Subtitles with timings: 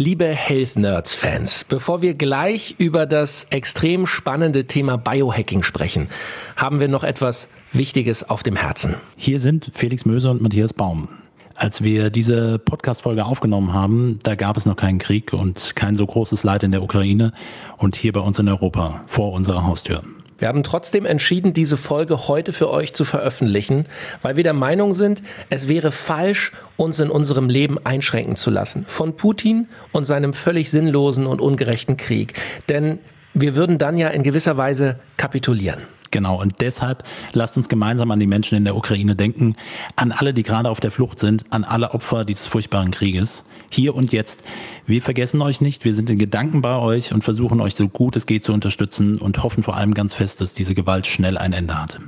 [0.00, 6.06] Liebe Health Nerds Fans, bevor wir gleich über das extrem spannende Thema Biohacking sprechen,
[6.54, 8.94] haben wir noch etwas Wichtiges auf dem Herzen.
[9.16, 11.08] Hier sind Felix Möser und Matthias Baum.
[11.56, 16.06] Als wir diese Podcast-Folge aufgenommen haben, da gab es noch keinen Krieg und kein so
[16.06, 17.32] großes Leid in der Ukraine
[17.76, 20.04] und hier bei uns in Europa vor unserer Haustür.
[20.38, 23.86] Wir haben trotzdem entschieden, diese Folge heute für euch zu veröffentlichen,
[24.22, 25.20] weil wir der Meinung sind,
[25.50, 30.70] es wäre falsch, uns in unserem Leben einschränken zu lassen von Putin und seinem völlig
[30.70, 32.34] sinnlosen und ungerechten Krieg.
[32.68, 33.00] Denn
[33.34, 35.82] wir würden dann ja in gewisser Weise kapitulieren.
[36.10, 39.56] Genau, und deshalb lasst uns gemeinsam an die Menschen in der Ukraine denken,
[39.96, 43.44] an alle, die gerade auf der Flucht sind, an alle Opfer dieses furchtbaren Krieges.
[43.70, 44.42] Hier und jetzt.
[44.86, 48.16] Wir vergessen euch nicht, wir sind in Gedanken bei euch und versuchen euch so gut
[48.16, 51.52] es geht zu unterstützen und hoffen vor allem ganz fest, dass diese Gewalt schnell ein
[51.52, 52.00] Ende hat.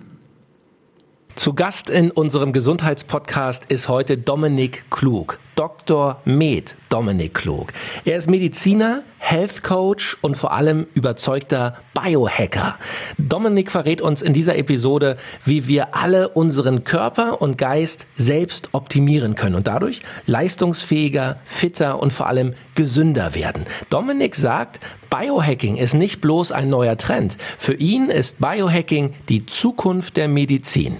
[1.36, 5.38] Zu Gast in unserem Gesundheitspodcast ist heute Dominik Klug.
[5.60, 6.22] Dr.
[6.24, 7.74] Med Dominik Klug.
[8.06, 12.78] Er ist Mediziner, Health Coach und vor allem überzeugter Biohacker.
[13.18, 19.34] Dominik verrät uns in dieser Episode, wie wir alle unseren Körper und Geist selbst optimieren
[19.34, 23.64] können und dadurch leistungsfähiger, fitter und vor allem gesünder werden.
[23.90, 24.80] Dominik sagt,
[25.10, 27.36] Biohacking ist nicht bloß ein neuer Trend.
[27.58, 30.96] Für ihn ist Biohacking die Zukunft der Medizin.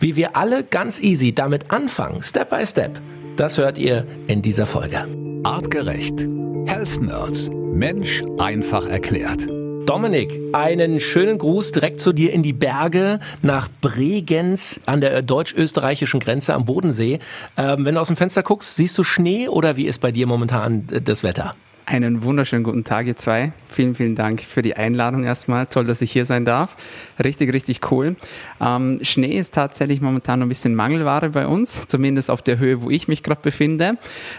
[0.00, 3.00] Wie wir alle ganz easy damit anfangen, Step by Step,
[3.36, 5.06] das hört ihr in dieser Folge.
[5.44, 6.18] Artgerecht.
[6.66, 7.50] Health Nerds.
[7.72, 9.46] Mensch einfach erklärt.
[9.86, 16.20] Dominik, einen schönen Gruß direkt zu dir in die Berge nach Bregenz an der deutsch-österreichischen
[16.20, 17.18] Grenze am Bodensee.
[17.56, 20.26] Ähm, wenn du aus dem Fenster guckst, siehst du Schnee oder wie ist bei dir
[20.26, 21.54] momentan äh, das Wetter?
[21.86, 23.52] Einen wunderschönen guten Tag, ihr zwei.
[23.68, 25.66] Vielen, vielen Dank für die Einladung erstmal.
[25.66, 26.76] Toll, dass ich hier sein darf.
[27.22, 28.16] Richtig, richtig cool.
[28.60, 32.90] Ähm, Schnee ist tatsächlich momentan ein bisschen Mangelware bei uns, zumindest auf der Höhe, wo
[32.90, 33.98] ich mich gerade befinde.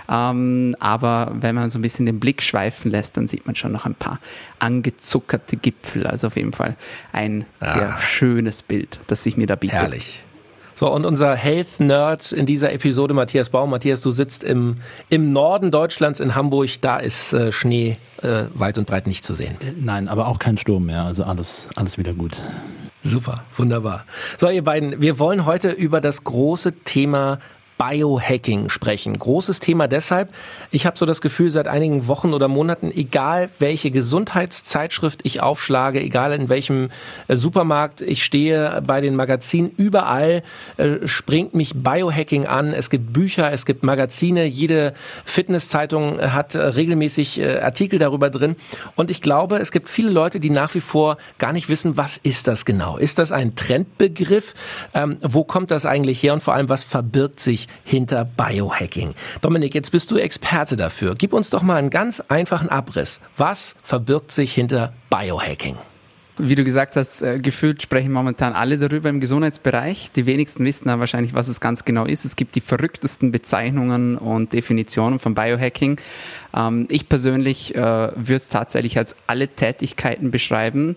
[0.09, 3.71] Ähm, aber wenn man so ein bisschen den Blick schweifen lässt, dann sieht man schon
[3.71, 4.19] noch ein paar
[4.59, 6.07] angezuckerte Gipfel.
[6.07, 6.75] Also auf jeden Fall
[7.11, 7.73] ein ah.
[7.73, 9.79] sehr schönes Bild, das sich mir da bietet.
[9.79, 10.23] Herrlich.
[10.81, 13.69] So, und unser Health Nerd in dieser Episode, Matthias Baum.
[13.69, 14.77] Matthias, du sitzt im,
[15.09, 16.81] im Norden Deutschlands in Hamburg.
[16.81, 19.57] Da ist äh, Schnee äh, weit und breit nicht zu sehen.
[19.61, 21.03] Äh, nein, aber auch kein Sturm mehr.
[21.03, 22.41] Also alles, alles wieder gut.
[23.03, 24.05] Super, wunderbar.
[24.39, 27.37] So, ihr beiden, wir wollen heute über das große Thema
[27.81, 29.17] Biohacking sprechen.
[29.17, 30.31] Großes Thema deshalb.
[30.69, 35.99] Ich habe so das Gefühl, seit einigen Wochen oder Monaten, egal welche Gesundheitszeitschrift ich aufschlage,
[35.99, 36.91] egal in welchem
[37.27, 40.43] äh, Supermarkt ich stehe, bei den Magazinen, überall
[40.77, 42.71] äh, springt mich Biohacking an.
[42.71, 44.93] Es gibt Bücher, es gibt Magazine, jede
[45.25, 48.57] Fitnesszeitung hat äh, regelmäßig Artikel darüber drin.
[48.95, 52.17] Und ich glaube, es gibt viele Leute, die nach wie vor gar nicht wissen, was
[52.17, 52.97] ist das genau?
[52.97, 54.53] Ist das ein Trendbegriff?
[54.93, 59.13] Ähm, wo kommt das eigentlich her und vor allem, was verbirgt sich hinter Biohacking.
[59.41, 61.15] Dominik, jetzt bist du Experte dafür.
[61.15, 63.19] Gib uns doch mal einen ganz einfachen Abriss.
[63.37, 65.77] Was verbirgt sich hinter Biohacking?
[66.37, 70.11] Wie du gesagt hast, äh, gefühlt sprechen momentan alle darüber im Gesundheitsbereich.
[70.11, 72.25] Die wenigsten wissen aber wahrscheinlich, was es ganz genau ist.
[72.25, 75.99] Es gibt die verrücktesten Bezeichnungen und Definitionen von Biohacking.
[76.55, 80.95] Ähm, ich persönlich äh, würde es tatsächlich als alle Tätigkeiten beschreiben,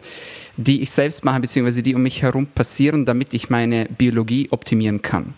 [0.56, 5.02] die ich selbst mache, beziehungsweise die um mich herum passieren, damit ich meine Biologie optimieren
[5.02, 5.34] kann.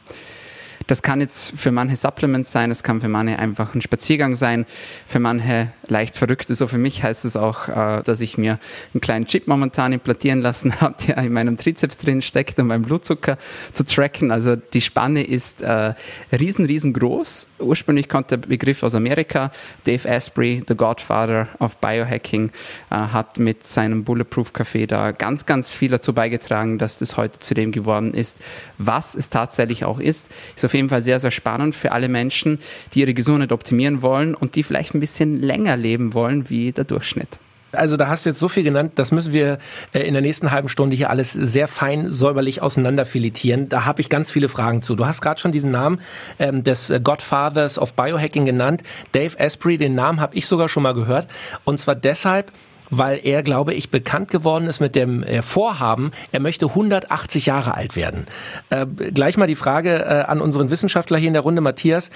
[0.87, 4.67] Das kann jetzt für manche Supplements sein, es kann für manche einfach ein Spaziergang sein,
[5.07, 6.55] für manche leicht verrückte.
[6.55, 8.61] So für mich heißt es auch, äh, dass ich mir
[8.95, 12.83] einen kleinen Chip momentan implantieren lassen habe, der in meinem Trizeps drin steckt, um meinen
[12.83, 13.37] Blutzucker
[13.73, 14.31] zu tracken.
[14.31, 15.95] Also die Spanne ist äh,
[16.33, 17.49] riesen, riesengroß.
[17.59, 19.51] Ursprünglich kommt der Begriff aus Amerika.
[19.85, 22.51] Dave Asprey, the Godfather of Biohacking,
[22.91, 27.41] äh, hat mit seinem Bulletproof Café da ganz, ganz viel dazu beigetragen, dass das heute
[27.41, 28.39] zu dem geworden ist,
[28.79, 30.29] was es tatsächlich auch ist.
[30.63, 32.61] Auf jeden Fall sehr, sehr spannend für alle Menschen,
[32.95, 36.85] die ihre Gesundheit optimieren wollen und die vielleicht ein bisschen länger leben wollen wie der
[36.85, 37.41] Durchschnitt.
[37.73, 39.59] Also da hast du jetzt so viel genannt, das müssen wir
[39.93, 43.69] äh, in der nächsten halben Stunde hier alles sehr fein säuberlich auseinanderfiletieren.
[43.69, 44.95] Da habe ich ganz viele Fragen zu.
[44.95, 46.01] Du hast gerade schon diesen Namen
[46.39, 48.83] ähm, des Godfathers of Biohacking genannt.
[49.13, 51.27] Dave Asprey, den Namen habe ich sogar schon mal gehört.
[51.65, 52.53] Und zwar deshalb,
[52.91, 57.75] weil er, glaube ich, bekannt geworden ist mit dem äh, Vorhaben, er möchte 180 Jahre
[57.75, 58.27] alt werden.
[58.71, 62.11] Äh, gleich mal die Frage äh, an unseren Wissenschaftler hier in der Runde, Matthias,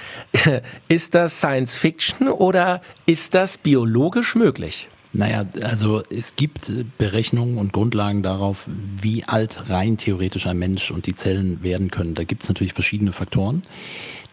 [0.88, 4.88] ist das Science Fiction oder ist das biologisch möglich?
[5.12, 11.06] Naja, also es gibt Berechnungen und Grundlagen darauf, wie alt rein theoretisch ein Mensch und
[11.06, 12.14] die Zellen werden können.
[12.14, 13.64] Da gibt es natürlich verschiedene Faktoren.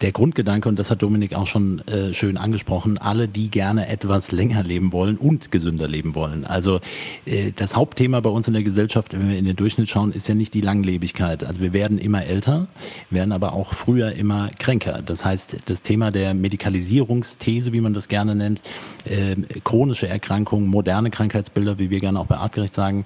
[0.02, 4.32] Der Grundgedanke, und das hat Dominik auch schon äh, schön angesprochen, alle, die gerne etwas
[4.32, 6.46] länger leben wollen und gesünder leben wollen.
[6.46, 6.80] Also
[7.26, 10.28] äh, das Hauptthema bei uns in der Gesellschaft, wenn wir in den Durchschnitt schauen, ist
[10.28, 11.44] ja nicht die Langlebigkeit.
[11.44, 12.68] Also wir werden immer älter,
[13.10, 15.02] werden aber auch früher immer kränker.
[15.04, 18.62] Das heißt, das Thema der Medikalisierungsthese, wie man das gerne nennt,
[19.06, 23.06] äh, chronische Erkrankungen, moderne Krankheitsbilder, wie wir gerne auch bei Artgerecht sagen,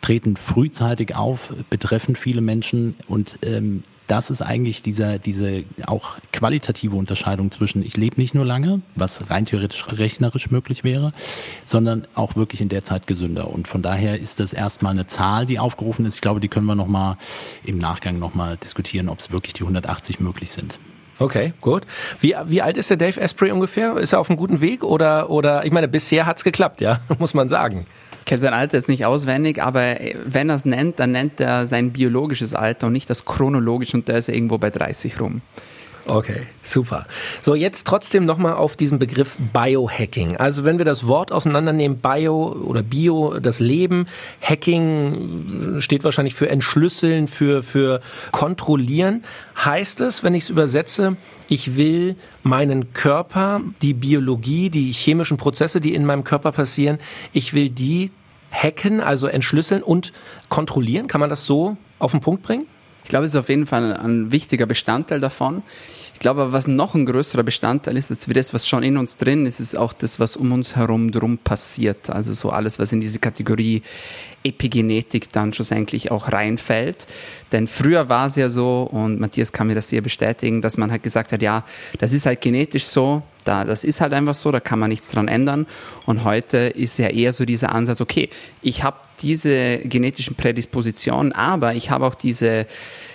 [0.00, 6.96] treten frühzeitig auf, betreffen viele Menschen und ähm, das ist eigentlich dieser, diese auch qualitative
[6.96, 11.12] Unterscheidung zwischen ich lebe nicht nur lange, was rein theoretisch rechnerisch möglich wäre,
[11.64, 13.50] sondern auch wirklich in der Zeit gesünder.
[13.50, 16.16] Und von daher ist das erstmal eine Zahl, die aufgerufen ist.
[16.16, 17.16] Ich glaube, die können wir nochmal
[17.64, 20.78] im Nachgang nochmal diskutieren, ob es wirklich die 180 möglich sind.
[21.18, 21.84] Okay, gut.
[22.20, 23.96] Wie, wie alt ist der Dave Asprey ungefähr?
[23.96, 27.34] Ist er auf einem guten Weg oder, oder ich meine, bisher hat's geklappt, ja, muss
[27.34, 27.86] man sagen.
[28.24, 31.92] Kenne sein Alter jetzt nicht auswendig, aber wenn er es nennt, dann nennt er sein
[31.92, 35.42] biologisches Alter und nicht das chronologische und da ist irgendwo bei 30 rum.
[36.06, 37.06] Okay, super.
[37.40, 40.36] So, jetzt trotzdem nochmal auf diesen Begriff Biohacking.
[40.36, 44.06] Also wenn wir das Wort auseinandernehmen, Bio oder Bio, das Leben,
[44.42, 48.02] Hacking steht wahrscheinlich für entschlüsseln, für, für
[48.32, 49.24] kontrollieren.
[49.56, 51.16] Heißt es, wenn ich es übersetze,
[51.48, 56.98] ich will meinen Körper, die Biologie, die chemischen Prozesse, die in meinem Körper passieren,
[57.32, 58.10] ich will die
[58.50, 60.12] hacken, also entschlüsseln und
[60.50, 61.06] kontrollieren.
[61.06, 62.66] Kann man das so auf den Punkt bringen?
[63.04, 65.62] Ich glaube, es ist auf jeden Fall ein wichtiger Bestandteil davon.
[66.14, 69.46] Ich glaube was noch ein größerer Bestandteil ist, als das, was schon in uns drin
[69.46, 72.08] ist, ist auch das, was um uns herum drum passiert.
[72.08, 73.82] Also so alles, was in diese Kategorie
[74.42, 77.06] Epigenetik dann schlussendlich auch reinfällt.
[77.52, 80.90] Denn früher war es ja so, und Matthias kann mir das sehr bestätigen, dass man
[80.90, 81.64] halt gesagt hat, ja,
[81.98, 85.10] das ist halt genetisch so, da, das ist halt einfach so, da kann man nichts
[85.10, 85.66] dran ändern.
[86.06, 88.28] Und heute ist ja eher so dieser Ansatz, okay,
[88.62, 92.66] ich habe diese genetischen Prädispositionen, aber ich habe auch diese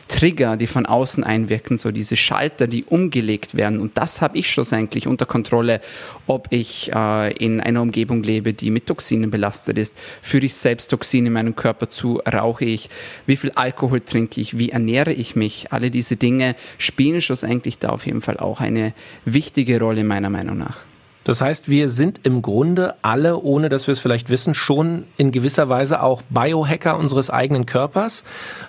[0.10, 3.80] Trigger, die von außen einwirken, so diese Schalter, die umgelegt werden.
[3.80, 5.80] Und das habe ich schlussendlich unter Kontrolle,
[6.28, 9.96] ob ich äh, in einer Umgebung lebe, die mit Toxinen belastet ist.
[10.22, 12.22] Führe ich selbst Toxine in meinem Körper zu?
[12.30, 12.90] Rauche ich?
[13.26, 14.58] Wie viel Alkohol trinke ich?
[14.58, 15.72] Wie ernähre ich mich?
[15.72, 20.58] Alle diese Dinge spielen schlussendlich da auf jeden Fall auch eine wichtige Rolle meiner Meinung
[20.58, 20.84] nach.
[21.30, 25.32] Das heißt, wir sind im Grunde alle, ohne dass wir es vielleicht wissen, schon in
[25.32, 28.24] gewisser Weise auch Biohacker unseres eigenen Körpers.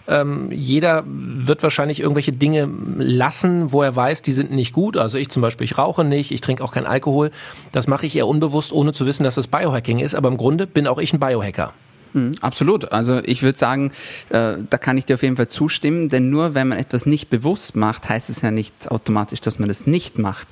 [0.06, 2.68] Ähm, jeder wird wahrscheinlich irgendwelche Dinge
[2.98, 4.98] lassen, wo er weiß, die sind nicht gut.
[4.98, 7.30] Also ich zum Beispiel, ich rauche nicht, ich trinke auch keinen Alkohol.
[7.72, 10.14] Das mache ich eher unbewusst, ohne zu wissen, dass das Biohacking ist.
[10.14, 11.72] Aber im Grunde bin auch ich ein Biohacker.
[12.12, 12.92] Mhm, absolut.
[12.92, 13.92] Also ich würde sagen,
[14.30, 17.30] äh, da kann ich dir auf jeden Fall zustimmen, denn nur wenn man etwas nicht
[17.30, 20.48] bewusst macht, heißt es ja nicht automatisch, dass man das nicht macht.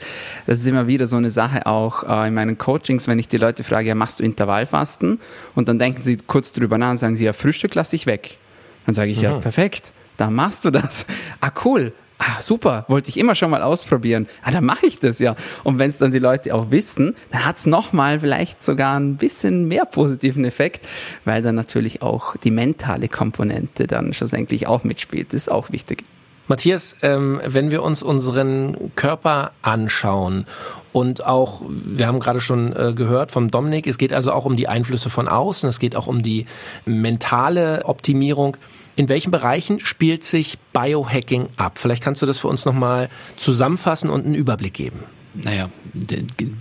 [0.46, 3.38] Das ist immer wieder so eine Sache auch äh, in meinen Coachings, wenn ich die
[3.38, 5.20] Leute frage, ja, machst du Intervallfasten?
[5.54, 8.38] Und dann denken sie kurz drüber nach und sagen sie, ja, Frühstück lasse ich weg.
[8.86, 9.24] Dann sage ich, mhm.
[9.24, 11.06] ja, perfekt, da machst du das.
[11.40, 14.28] Ah, cool ah, super, wollte ich immer schon mal ausprobieren.
[14.42, 15.36] Ah, dann mache ich das ja.
[15.64, 19.16] Und wenn es dann die Leute auch wissen, dann hat es nochmal vielleicht sogar ein
[19.16, 20.86] bisschen mehr positiven Effekt,
[21.24, 25.32] weil dann natürlich auch die mentale Komponente dann schlussendlich auch mitspielt.
[25.32, 26.04] Das ist auch wichtig.
[26.48, 30.46] Matthias, ähm, wenn wir uns unseren Körper anschauen
[30.94, 34.56] und auch, wir haben gerade schon äh, gehört vom Dominik, es geht also auch um
[34.56, 36.46] die Einflüsse von außen, es geht auch um die
[36.86, 38.56] mentale Optimierung.
[38.98, 41.78] In welchen Bereichen spielt sich Biohacking ab?
[41.78, 45.04] Vielleicht kannst du das für uns nochmal zusammenfassen und einen Überblick geben.
[45.34, 45.70] Naja,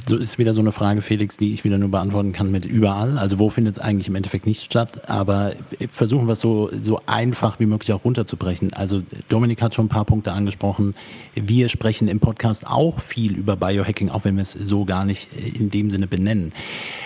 [0.08, 3.18] so ist wieder so eine Frage, Felix, die ich wieder nur beantworten kann mit überall.
[3.18, 5.10] Also wo findet es eigentlich im Endeffekt nicht statt?
[5.10, 5.54] Aber
[5.92, 8.72] versuchen wir es so, so einfach wie möglich auch runterzubrechen.
[8.72, 10.94] Also Dominik hat schon ein paar Punkte angesprochen.
[11.34, 15.28] Wir sprechen im Podcast auch viel über Biohacking, auch wenn wir es so gar nicht
[15.34, 16.54] in dem Sinne benennen.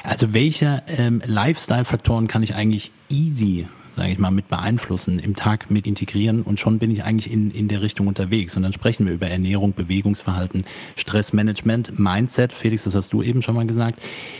[0.03, 5.69] Also welche ähm, Lifestyle-Faktoren kann ich eigentlich easy sage ich mal, mit beeinflussen, im Tag
[5.69, 8.55] mit integrieren und schon bin ich eigentlich in, in der Richtung unterwegs.
[8.55, 13.55] Und dann sprechen wir über Ernährung, Bewegungsverhalten, Stressmanagement, Mindset, Felix, das hast du eben schon
[13.55, 13.99] mal gesagt,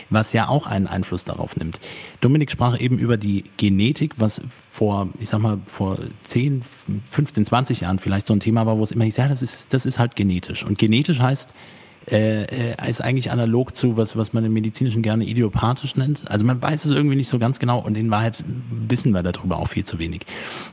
[0.10, 1.80] was ja auch einen Einfluss darauf nimmt.
[2.22, 4.42] Dominik sprach eben über die Genetik, was
[4.72, 6.64] vor, ich sag mal, vor 10,
[7.10, 9.74] 15, 20 Jahren vielleicht so ein Thema war, wo es immer hieß, ja, das ist,
[9.74, 10.64] das ist halt genetisch.
[10.64, 11.54] Und genetisch heißt,
[12.10, 16.30] äh, äh, ist eigentlich analog zu was, was man im Medizinischen gerne idiopathisch nennt.
[16.30, 18.44] Also man weiß es irgendwie nicht so ganz genau und in Wahrheit
[18.88, 20.22] wissen wir darüber auch viel zu wenig.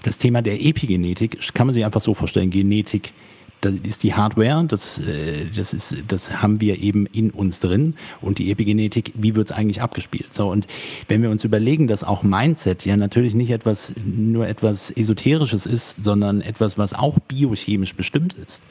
[0.04, 2.50] Das Thema der Epigenetik kann man sich einfach so vorstellen.
[2.50, 3.12] Genetik
[3.60, 7.94] das ist die Hardware, das, äh, das, ist, das haben wir eben in uns drin
[8.20, 10.32] und die Epigenetik, wie wird es eigentlich abgespielt?
[10.32, 10.66] So, und
[11.08, 16.04] wenn wir uns überlegen, dass auch Mindset ja natürlich nicht etwas, nur etwas Esoterisches ist,
[16.04, 18.62] sondern etwas, was auch biochemisch bestimmt ist,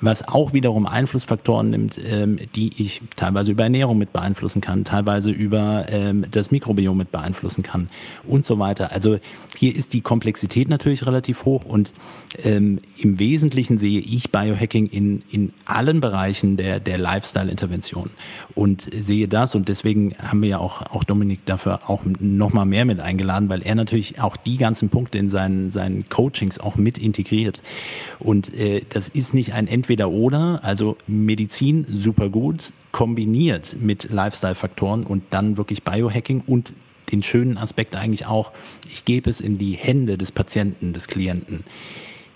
[0.00, 5.30] was auch wiederum Einflussfaktoren nimmt, ähm, die ich teilweise über Ernährung mit beeinflussen kann, teilweise
[5.30, 7.90] über ähm, das Mikrobiom mit beeinflussen kann
[8.26, 8.92] und so weiter.
[8.92, 9.18] Also
[9.56, 11.92] hier ist die Komplexität natürlich relativ hoch und
[12.44, 18.10] ähm, im Wesentlichen sehe ich Biohacking in, in allen Bereichen der, der Lifestyle-Intervention
[18.54, 22.84] und sehe das und deswegen haben wir ja auch, auch Dominik dafür auch nochmal mehr
[22.84, 26.98] mit eingeladen, weil er natürlich auch die ganzen Punkte in seinen, seinen Coachings auch mit
[26.98, 27.60] integriert.
[28.18, 35.24] Und äh, das ist nicht ein Entweder-Oder, also Medizin super gut, kombiniert mit Lifestyle-Faktoren und
[35.30, 36.74] dann wirklich Biohacking und
[37.10, 38.52] den schönen Aspekt eigentlich auch,
[38.88, 41.64] ich gebe es in die Hände des Patienten, des Klienten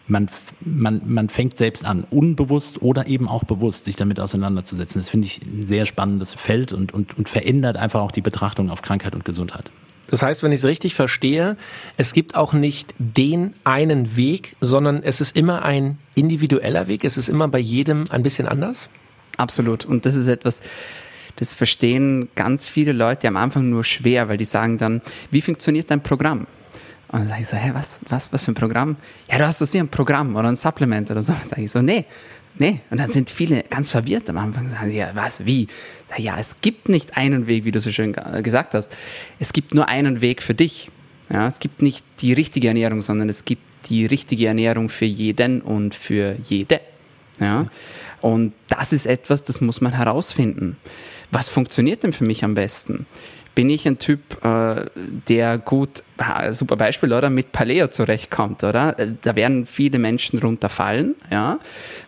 [0.06, 0.28] man,
[0.60, 5.00] man, man fängt selbst an, unbewusst oder eben auch bewusst, sich damit auseinanderzusetzen.
[5.00, 8.68] Das finde ich ein sehr spannendes Feld und, und, und verändert einfach auch die Betrachtung
[8.68, 9.70] auf Krankheit und Gesundheit.
[10.08, 11.56] Das heißt, wenn ich es richtig verstehe,
[11.96, 17.04] es gibt auch nicht den einen Weg, sondern es ist immer ein individueller Weg.
[17.04, 18.88] Es ist immer bei jedem ein bisschen anders.
[19.36, 19.84] Absolut.
[19.84, 20.60] Und das ist etwas,
[21.36, 25.90] das verstehen ganz viele Leute am Anfang nur schwer, weil die sagen dann, wie funktioniert
[25.90, 26.46] dein Programm?
[27.08, 28.96] Und dann sage ich so, hä, was, was, was für ein Programm?
[29.30, 31.32] Ja, du hast doch hier ein Programm oder ein Supplement oder so.
[31.32, 32.04] Dann sage ich so, nee,
[32.58, 32.80] nee.
[32.90, 35.68] Und dann sind viele ganz verwirrt am Anfang, sagen sie, ja, was, wie?
[36.08, 38.90] Sag, ja, es gibt nicht einen Weg, wie du so schön gesagt hast.
[39.38, 40.90] Es gibt nur einen Weg für dich.
[41.30, 45.60] Ja, es gibt nicht die richtige Ernährung, sondern es gibt die richtige Ernährung für jeden
[45.62, 46.80] und für jede.
[47.40, 47.66] Ja?
[48.20, 50.76] Und das ist etwas, das muss man herausfinden.
[51.30, 53.06] Was funktioniert denn für mich am besten?
[53.54, 54.86] Bin ich ein Typ, äh,
[55.28, 56.02] der gut,
[56.50, 58.98] super Beispiel, oder, mit Paleo zurechtkommt, oder?
[58.98, 61.58] Äh, da werden viele Menschen runterfallen, ja,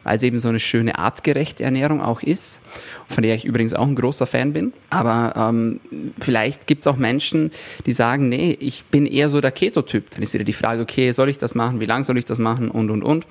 [0.04, 2.60] weil es eben so eine schöne artgerechte Ernährung auch ist,
[3.08, 4.72] von der ich übrigens auch ein großer Fan bin.
[4.90, 5.80] Aber ähm,
[6.20, 7.50] vielleicht gibt es auch Menschen,
[7.86, 10.10] die sagen, nee, ich bin eher so der Keto-Typ.
[10.10, 12.38] Dann ist wieder die Frage, okay, soll ich das machen, wie lange soll ich das
[12.38, 13.26] machen und, und, und.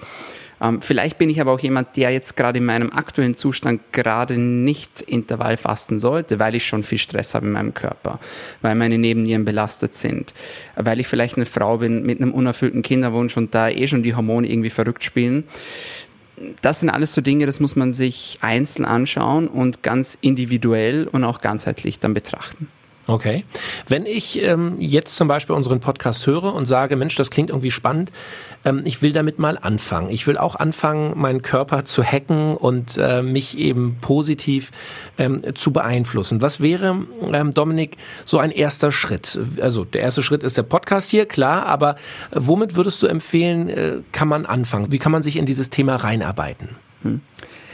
[0.62, 4.38] Ähm, vielleicht bin ich aber auch jemand, der jetzt gerade in meinem aktuellen Zustand gerade
[4.38, 8.20] nicht Intervall fasten sollte, weil ich schon viel Stress habe in meinem Körper,
[8.62, 10.34] weil meine Nebennieren belastet sind,
[10.76, 14.16] weil ich vielleicht eine Frau bin mit einem unerfüllten Kinderwunsch und da eh schon die
[14.16, 15.44] Hormone irgendwie verrückt spielen.
[16.62, 21.24] Das sind alles so Dinge, das muss man sich einzeln anschauen und ganz individuell und
[21.24, 22.68] auch ganzheitlich dann betrachten.
[23.08, 23.46] Okay.
[23.88, 27.70] Wenn ich ähm, jetzt zum Beispiel unseren Podcast höre und sage, Mensch, das klingt irgendwie
[27.70, 28.12] spannend,
[28.64, 30.10] ähm, ich will damit mal anfangen.
[30.10, 34.72] Ich will auch anfangen, meinen Körper zu hacken und äh, mich eben positiv
[35.20, 36.42] ähm, zu beeinflussen.
[36.42, 39.38] Was wäre, ähm, Dominik, so ein erster Schritt?
[39.62, 41.98] Also der erste Schritt ist der Podcast hier, klar, aber
[42.32, 44.92] womit würdest du empfehlen, äh, kann man anfangen?
[44.92, 46.70] Wie kann man sich in dieses Thema reinarbeiten?
[47.04, 47.22] Hm.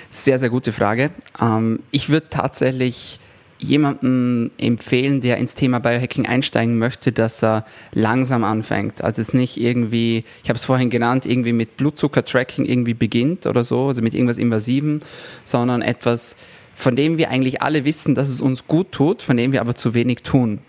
[0.09, 1.11] Sehr, sehr gute Frage.
[1.39, 3.20] Ähm, ich würde tatsächlich
[3.61, 9.03] jemanden empfehlen, der ins Thema Biohacking einsteigen möchte, dass er langsam anfängt.
[9.03, 13.63] Also es nicht irgendwie, ich habe es vorhin genannt, irgendwie mit Blutzucker-Tracking irgendwie beginnt oder
[13.63, 15.01] so, also mit irgendwas Invasivem,
[15.45, 16.35] sondern etwas,
[16.73, 19.75] von dem wir eigentlich alle wissen, dass es uns gut tut, von dem wir aber
[19.75, 20.59] zu wenig tun.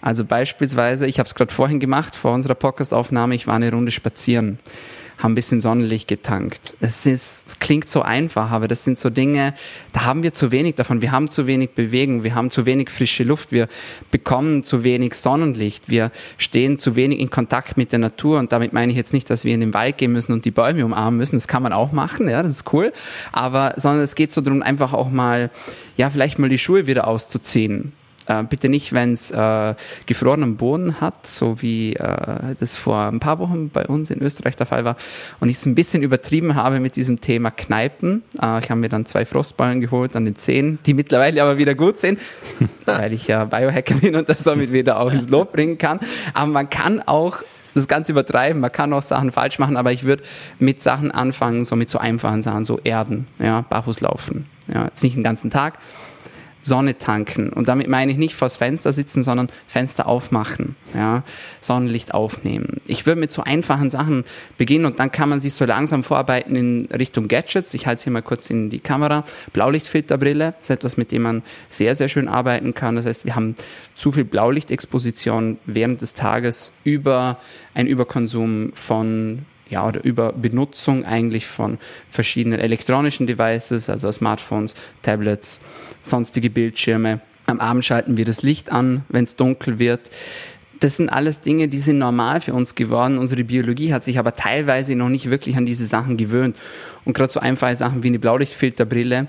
[0.00, 3.90] Also beispielsweise, ich habe es gerade vorhin gemacht, vor unserer Podcast-Aufnahme, ich war eine Runde
[3.90, 4.58] spazieren
[5.18, 6.74] haben ein bisschen Sonnenlicht getankt.
[6.80, 9.54] Es, ist, es klingt so einfach, aber das sind so Dinge,
[9.92, 11.00] da haben wir zu wenig davon.
[11.00, 13.68] Wir haben zu wenig Bewegung, wir haben zu wenig frische Luft, wir
[14.10, 18.72] bekommen zu wenig Sonnenlicht, wir stehen zu wenig in Kontakt mit der Natur und damit
[18.72, 21.18] meine ich jetzt nicht, dass wir in den Wald gehen müssen und die Bäume umarmen
[21.18, 21.36] müssen.
[21.36, 22.92] Das kann man auch machen, ja, das ist cool.
[23.32, 25.50] Aber, sondern es geht so darum, einfach auch mal,
[25.96, 27.92] ja, vielleicht mal die Schuhe wieder auszuziehen
[28.26, 29.74] äh, bitte nicht, wenn es äh,
[30.06, 34.56] gefrorenen Boden hat, so wie äh, das vor ein paar Wochen bei uns in Österreich
[34.56, 34.96] der Fall war.
[35.40, 38.22] Und ich es ein bisschen übertrieben habe mit diesem Thema Kneipen.
[38.40, 41.74] Äh, ich habe mir dann zwei Frostballen geholt an den Zehen, die mittlerweile aber wieder
[41.74, 42.18] gut sind,
[42.84, 46.00] weil ich ja Biohacker bin und das damit wieder auch ins Lob bringen kann.
[46.34, 47.42] Aber man kann auch
[47.76, 50.22] das ganz übertreiben, man kann auch Sachen falsch machen, aber ich würde
[50.58, 54.46] mit Sachen anfangen, so mit so einfachen Sachen, so Erden, ja, barfuß laufen.
[54.72, 55.78] Ja, jetzt nicht den ganzen Tag,
[56.66, 57.48] Sonne tanken.
[57.50, 61.22] Und damit meine ich nicht vors Fenster sitzen, sondern Fenster aufmachen, ja,
[61.60, 62.78] Sonnenlicht aufnehmen.
[62.86, 64.24] Ich würde mit so einfachen Sachen
[64.58, 67.72] beginnen und dann kann man sich so langsam vorarbeiten in Richtung Gadgets.
[67.74, 69.24] Ich halte es hier mal kurz in die Kamera.
[69.52, 72.96] Blaulichtfilterbrille ist etwas, mit dem man sehr, sehr schön arbeiten kann.
[72.96, 73.54] Das heißt, wir haben
[73.94, 77.38] zu viel Blaulichtexposition während des Tages über
[77.74, 81.78] ein Überkonsum von ja, oder über Benutzung eigentlich von
[82.10, 85.60] verschiedenen elektronischen Devices, also Smartphones, Tablets,
[86.06, 87.20] sonstige Bildschirme.
[87.46, 90.10] Am Abend schalten wir das Licht an, wenn es dunkel wird.
[90.80, 93.18] Das sind alles Dinge, die sind normal für uns geworden.
[93.18, 96.56] Unsere Biologie hat sich aber teilweise noch nicht wirklich an diese Sachen gewöhnt.
[97.04, 99.26] Und gerade so einfache Sachen wie eine Blaulichtfilterbrille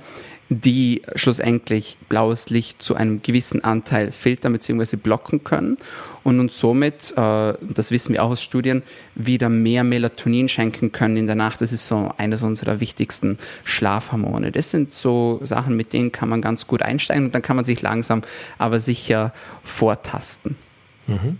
[0.49, 4.95] die schlussendlich blaues Licht zu einem gewissen Anteil filtern bzw.
[4.95, 5.77] blocken können
[6.23, 8.83] und uns somit, äh, das wissen wir auch aus Studien,
[9.15, 11.59] wieder mehr Melatonin schenken können in der Nacht.
[11.61, 14.51] Das ist so eines unserer wichtigsten Schlafhormone.
[14.51, 17.65] Das sind so Sachen, mit denen kann man ganz gut einsteigen und dann kann man
[17.65, 18.21] sich langsam
[18.57, 20.55] aber sicher vortasten.
[21.07, 21.39] Mhm.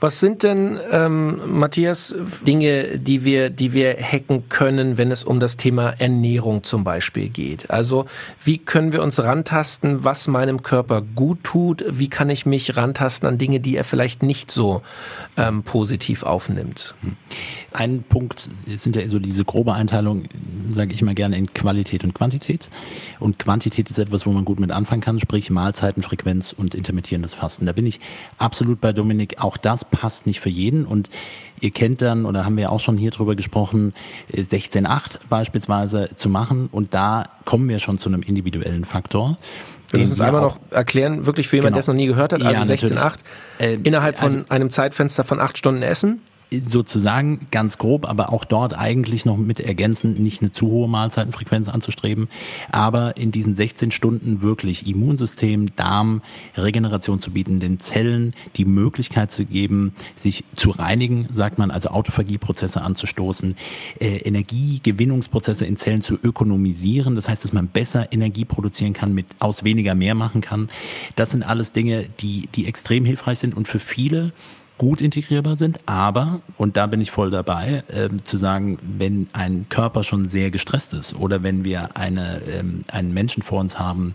[0.00, 2.14] Was sind denn, ähm, Matthias,
[2.46, 7.28] Dinge, die wir, die wir hacken können, wenn es um das Thema Ernährung zum Beispiel
[7.28, 7.70] geht?
[7.70, 8.06] Also
[8.44, 11.84] wie können wir uns rantasten, was meinem Körper gut tut?
[11.88, 14.82] Wie kann ich mich rantasten an Dinge, die er vielleicht nicht so
[15.36, 16.94] ähm, positiv aufnimmt?
[17.76, 20.24] Ein Punkt sind ja so diese grobe Einteilung,
[20.70, 22.70] sage ich mal gerne, in Qualität und Quantität.
[23.20, 27.66] Und Quantität ist etwas, wo man gut mit anfangen kann, sprich Mahlzeitenfrequenz und intermittierendes Fasten.
[27.66, 28.00] Da bin ich
[28.38, 29.42] absolut bei Dominik.
[29.42, 31.10] Auch das passt nicht für jeden und
[31.60, 33.92] ihr kennt dann, oder haben wir auch schon hier drüber gesprochen,
[34.32, 39.36] 16.8 äh, beispielsweise zu machen und da kommen wir schon zu einem individuellen Faktor.
[39.90, 41.76] Wir müssen es einmal noch erklären, wirklich für jemanden, genau.
[41.76, 43.16] der es noch nie gehört hat, also ja, 16.8,
[43.58, 48.44] äh, innerhalb von also, einem Zeitfenster von acht Stunden essen sozusagen ganz grob, aber auch
[48.44, 52.28] dort eigentlich noch mit ergänzend nicht eine zu hohe Mahlzeitenfrequenz anzustreben,
[52.70, 56.22] aber in diesen 16 Stunden wirklich Immunsystem, Darm,
[56.56, 61.88] Regeneration zu bieten, den Zellen die Möglichkeit zu geben, sich zu reinigen, sagt man, also
[61.88, 63.54] Autophagieprozesse anzustoßen,
[63.98, 69.26] äh, Energiegewinnungsprozesse in Zellen zu ökonomisieren, das heißt, dass man besser Energie produzieren kann, mit
[69.40, 70.68] aus weniger mehr machen kann.
[71.16, 74.32] Das sind alles Dinge, die, die extrem hilfreich sind und für viele
[74.78, 79.66] gut integrierbar sind, aber, und da bin ich voll dabei, äh, zu sagen, wenn ein
[79.68, 84.14] Körper schon sehr gestresst ist oder wenn wir eine, ähm, einen Menschen vor uns haben,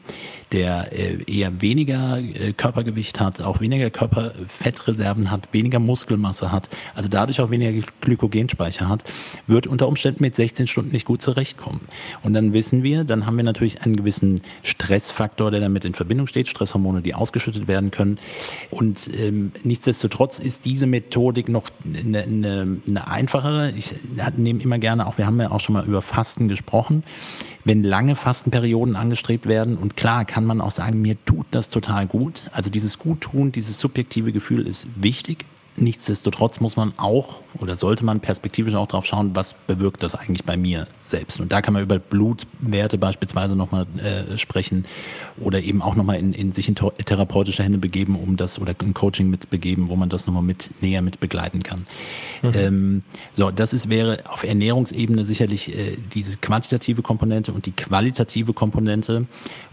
[0.51, 7.07] der äh, eher weniger äh, Körpergewicht hat, auch weniger Körperfettreserven hat, weniger Muskelmasse hat, also
[7.07, 9.03] dadurch auch weniger Glykogenspeicher hat,
[9.47, 11.81] wird unter Umständen mit 16 Stunden nicht gut zurechtkommen.
[12.23, 16.27] Und dann wissen wir, dann haben wir natürlich einen gewissen Stressfaktor, der damit in Verbindung
[16.27, 18.19] steht, Stresshormone, die ausgeschüttet werden können.
[18.69, 23.71] Und ähm, nichtsdestotrotz ist diese Methodik noch eine, eine, eine einfachere.
[23.71, 23.95] Ich
[24.35, 27.03] nehme immer gerne auch, wir haben ja auch schon mal über Fasten gesprochen
[27.63, 29.77] wenn lange Fastenperioden angestrebt werden.
[29.77, 32.43] Und klar kann man auch sagen, mir tut das total gut.
[32.51, 35.45] Also dieses Guttun, dieses subjektive Gefühl ist wichtig.
[35.77, 40.43] Nichtsdestotrotz muss man auch oder sollte man perspektivisch auch darauf schauen, was bewirkt das eigentlich
[40.43, 41.39] bei mir selbst.
[41.39, 44.85] Und da kann man über Blutwerte beispielsweise nochmal äh, sprechen
[45.39, 48.93] oder eben auch nochmal in, in sich in therapeutische Hände begeben, um das oder ein
[48.93, 51.87] Coaching mitbegeben, wo man das nochmal mit näher mit begleiten kann.
[52.41, 52.51] Mhm.
[52.53, 58.51] Ähm, so, das ist, wäre auf Ernährungsebene sicherlich äh, diese quantitative Komponente und die qualitative
[58.51, 59.25] Komponente.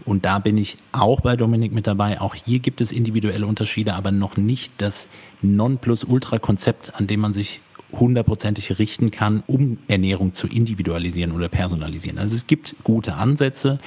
[0.05, 2.21] Und da bin ich auch bei Dominik mit dabei.
[2.21, 5.07] Auch hier gibt es individuelle Unterschiede, aber noch nicht das
[5.41, 12.19] Nonplusultra-Konzept, an dem man sich hundertprozentig richten kann, um Ernährung zu individualisieren oder personalisieren.
[12.19, 13.79] Also es gibt gute Ansätze.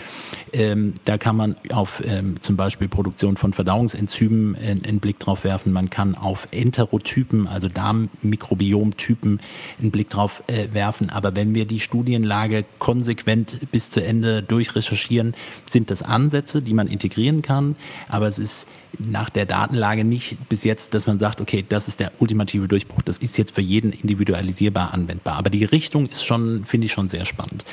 [0.52, 5.72] Ähm, da kann man auf ähm, zum Beispiel Produktion von Verdauungsenzymen einen Blick drauf werfen.
[5.72, 9.40] Man kann auf Enterotypen, also Darmmikrobiomtypen,
[9.80, 11.10] einen Blick drauf äh, werfen.
[11.10, 15.34] Aber wenn wir die Studienlage konsequent bis zu Ende durchrecherchieren,
[15.70, 17.76] sind das Ansätze, die man integrieren kann.
[18.08, 18.66] Aber es ist
[18.98, 23.02] nach der Datenlage nicht bis jetzt, dass man sagt, okay, das ist der ultimative Durchbruch.
[23.02, 25.37] Das ist jetzt für jeden individualisierbar anwendbar.
[25.37, 27.64] Aber die Richtung ist schon, finde ich schon sehr spannend.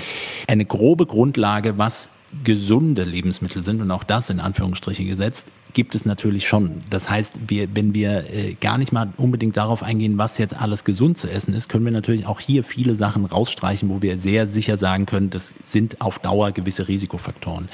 [0.48, 2.10] Eine grobe Grundlage, was
[2.44, 6.82] gesunde Lebensmittel sind und auch das in Anführungsstriche gesetzt, gibt es natürlich schon.
[6.90, 10.84] Das heißt, wir, wenn wir äh, gar nicht mal unbedingt darauf eingehen, was jetzt alles
[10.84, 14.48] gesund zu essen ist, können wir natürlich auch hier viele Sachen rausstreichen, wo wir sehr
[14.48, 17.70] sicher sagen können, das sind auf Dauer gewisse Risikofaktoren.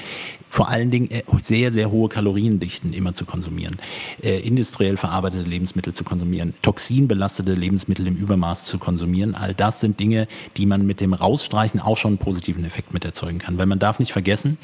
[0.48, 3.76] Vor allen Dingen äh, sehr, sehr hohe Kaloriendichten immer zu konsumieren,
[4.22, 9.34] äh, industriell verarbeitete Lebensmittel zu konsumieren, toxinbelastete Lebensmittel im Übermaß zu konsumieren.
[9.34, 13.04] All das sind Dinge, die man mit dem Rausstreichen auch schon einen positiven Effekt mit
[13.04, 13.58] erzeugen kann.
[13.58, 14.56] Weil man darf nicht vergessen,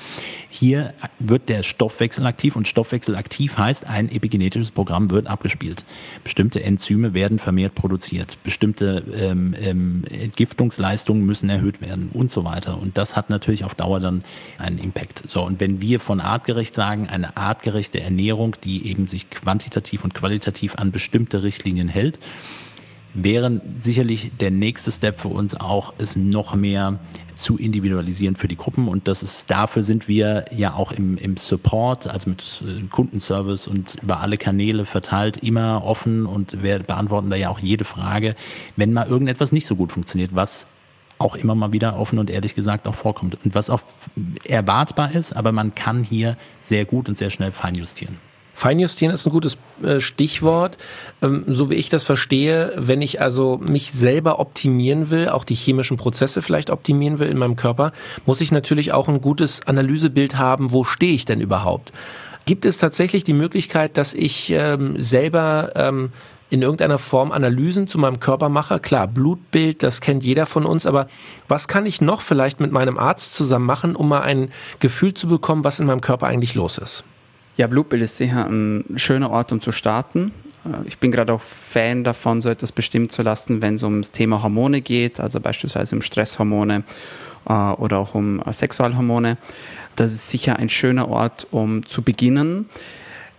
[0.49, 5.85] hier wird der Stoffwechsel aktiv und Stoffwechsel aktiv heißt, ein epigenetisches Programm wird abgespielt.
[6.25, 12.81] Bestimmte Enzyme werden vermehrt produziert, bestimmte ähm, ähm, Entgiftungsleistungen müssen erhöht werden und so weiter.
[12.81, 14.25] Und das hat natürlich auf Dauer dann
[14.59, 15.23] einen Impact.
[15.29, 20.15] So, und wenn wir von artgerecht sagen, eine artgerechte Ernährung, die eben sich quantitativ und
[20.15, 22.19] qualitativ an bestimmte Richtlinien hält,
[23.15, 26.99] wären sicherlich der nächste Step für uns auch, es noch mehr
[27.35, 28.89] zu individualisieren für die Gruppen.
[28.89, 33.67] Und das ist, dafür sind wir ja auch im, im Support, also mit äh, Kundenservice
[33.67, 38.37] und über alle Kanäle verteilt, immer offen und wir beantworten da ja auch jede Frage,
[38.77, 40.67] wenn mal irgendetwas nicht so gut funktioniert, was
[41.19, 43.39] auch immer mal wieder offen und ehrlich gesagt auch vorkommt.
[43.45, 43.83] Und was auch
[44.45, 48.19] erwartbar ist, aber man kann hier sehr gut und sehr schnell feinjustieren.
[48.63, 50.77] Feinjustieren ist ein gutes äh, Stichwort.
[51.21, 55.57] Ähm, so wie ich das verstehe, wenn ich also mich selber optimieren will, auch die
[55.57, 57.93] chemischen Prozesse vielleicht optimieren will in meinem Körper,
[58.25, 61.93] muss ich natürlich auch ein gutes Analysebild haben, wo stehe ich denn überhaupt.
[62.47, 66.13] Gibt es tatsächlich die Möglichkeit, dass ich ähm, selber ähm,
[66.49, 68.79] in irgendeiner Form Analysen zu meinem Körper mache.
[68.79, 71.09] Klar, Blutbild, das kennt jeder von uns, aber
[71.49, 75.27] was kann ich noch vielleicht mit meinem Arzt zusammen machen, um mal ein Gefühl zu
[75.27, 77.03] bekommen, was in meinem Körper eigentlich los ist?
[77.63, 80.33] Ja, Blutbild ist sicher ein schöner Ort, um zu starten.
[80.65, 84.11] Äh, ich bin gerade auch Fan davon, so etwas bestimmen zu lassen, wenn es ums
[84.11, 86.83] Thema Hormone geht, also beispielsweise um Stresshormone
[87.49, 89.39] äh, oder auch um Sexualhormone.
[89.95, 92.69] Das ist sicher ein schöner Ort, um zu beginnen.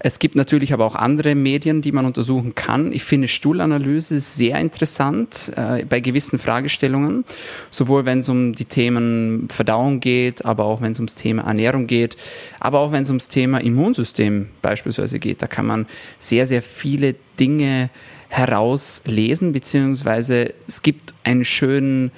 [0.05, 2.91] Es gibt natürlich aber auch andere Medien, die man untersuchen kann.
[2.91, 7.23] Ich finde Stuhlanalyse sehr interessant äh, bei gewissen Fragestellungen,
[7.69, 11.87] sowohl wenn es um die Themen Verdauung geht, aber auch wenn es ums Thema Ernährung
[11.87, 12.17] geht,
[12.59, 15.41] aber auch wenn es ums Thema Immunsystem beispielsweise geht.
[15.41, 15.85] Da kann man
[16.19, 17.89] sehr, sehr viele Dinge
[18.27, 22.11] herauslesen, beziehungsweise es gibt einen schönen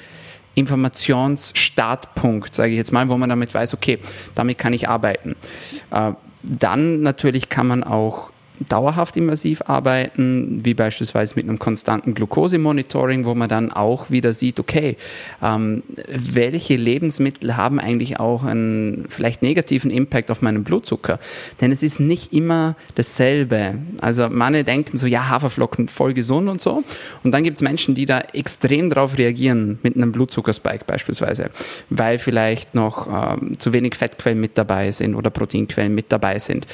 [0.55, 3.99] Informationsstartpunkt, sage ich jetzt mal, wo man damit weiß, okay,
[4.33, 5.35] damit kann ich arbeiten.
[5.91, 6.13] Äh,
[6.47, 8.31] dann natürlich kann man auch
[8.69, 14.59] dauerhaft immersiv arbeiten, wie beispielsweise mit einem konstanten Glukosemonitoring, wo man dann auch wieder sieht,
[14.59, 14.97] okay,
[15.41, 21.19] ähm, welche Lebensmittel haben eigentlich auch einen vielleicht negativen Impact auf meinen Blutzucker?
[21.61, 23.75] Denn es ist nicht immer dasselbe.
[23.99, 26.83] Also manche denken so, ja, Haferflocken voll gesund und so.
[27.23, 31.49] Und dann gibt es Menschen, die da extrem drauf reagieren mit einem Blutzuckerspike beispielsweise,
[31.89, 36.67] weil vielleicht noch ähm, zu wenig Fettquellen mit dabei sind oder Proteinquellen mit dabei sind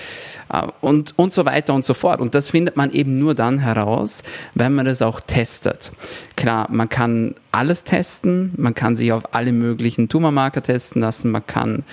[0.52, 2.20] äh, und, und so weiter und so fort.
[2.20, 5.92] Und das findet man eben nur dann heraus, wenn man es auch testet.
[6.36, 11.46] Klar, man kann alles testen, man kann sich auf alle möglichen Tumormarker testen lassen, man
[11.46, 11.84] kann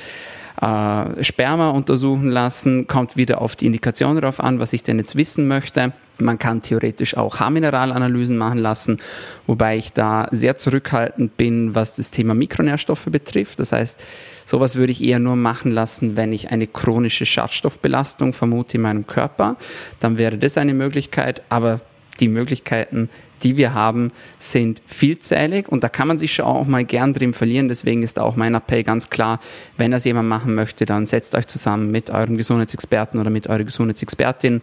[0.60, 5.16] äh, Sperma untersuchen lassen, kommt wieder auf die Indikation darauf an, was ich denn jetzt
[5.16, 5.92] wissen möchte.
[6.18, 8.98] Man kann theoretisch auch Haarmineralanalysen machen lassen,
[9.46, 13.60] wobei ich da sehr zurückhaltend bin, was das Thema Mikronährstoffe betrifft.
[13.60, 13.98] Das heißt,
[14.44, 19.06] sowas würde ich eher nur machen lassen, wenn ich eine chronische Schadstoffbelastung vermute in meinem
[19.06, 19.56] Körper.
[20.00, 21.80] Dann wäre das eine Möglichkeit, aber
[22.20, 23.08] die Möglichkeiten
[23.42, 27.32] die wir haben, sind vielzählig und da kann man sich schon auch mal gern drin
[27.32, 27.68] verlieren.
[27.68, 29.40] Deswegen ist auch mein Appell ganz klar,
[29.76, 33.64] wenn das jemand machen möchte, dann setzt euch zusammen mit eurem Gesundheitsexperten oder mit eurer
[33.64, 34.60] Gesundheitsexpertin,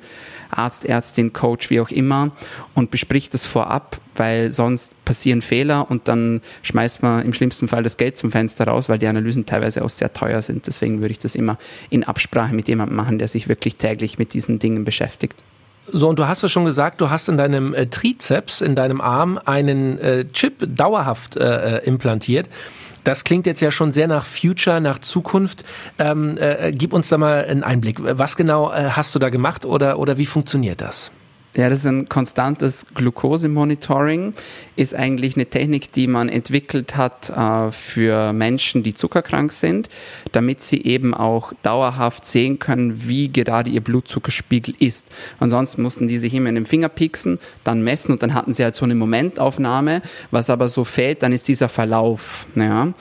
[0.52, 2.32] Arzt, Ärztin, Coach, wie auch immer
[2.74, 7.84] und bespricht das vorab, weil sonst passieren Fehler und dann schmeißt man im schlimmsten Fall
[7.84, 10.68] das Geld zum Fenster raus, weil die Analysen teilweise auch sehr teuer sind.
[10.68, 11.58] Deswegen würde ich das immer
[11.90, 15.36] in Absprache mit jemandem machen, der sich wirklich täglich mit diesen Dingen beschäftigt.
[15.92, 19.02] So, und du hast es schon gesagt, du hast in deinem äh, Trizeps, in deinem
[19.02, 22.50] Arm, einen äh, Chip dauerhaft äh, äh, implantiert.
[23.04, 25.64] Das klingt jetzt ja schon sehr nach Future, nach Zukunft.
[26.00, 28.00] Ähm, äh, gib uns da mal einen Einblick.
[28.02, 31.12] Was genau äh, hast du da gemacht oder, oder wie funktioniert das?
[31.56, 34.34] Ja, das ist ein konstantes Glukosemonitoring.
[34.76, 39.90] Ist eigentlich eine Technik, die man entwickelt hat äh, für Menschen, die zuckerkrank sind,
[40.32, 45.06] damit sie eben auch dauerhaft sehen können, wie gerade ihr Blutzuckerspiegel ist.
[45.40, 48.64] Ansonsten mussten die sich immer in den Finger pieksen, dann messen und dann hatten sie
[48.64, 50.02] halt so eine Momentaufnahme.
[50.32, 52.48] Was aber so fehlt, dann ist dieser Verlauf.
[52.56, 52.94] Ja.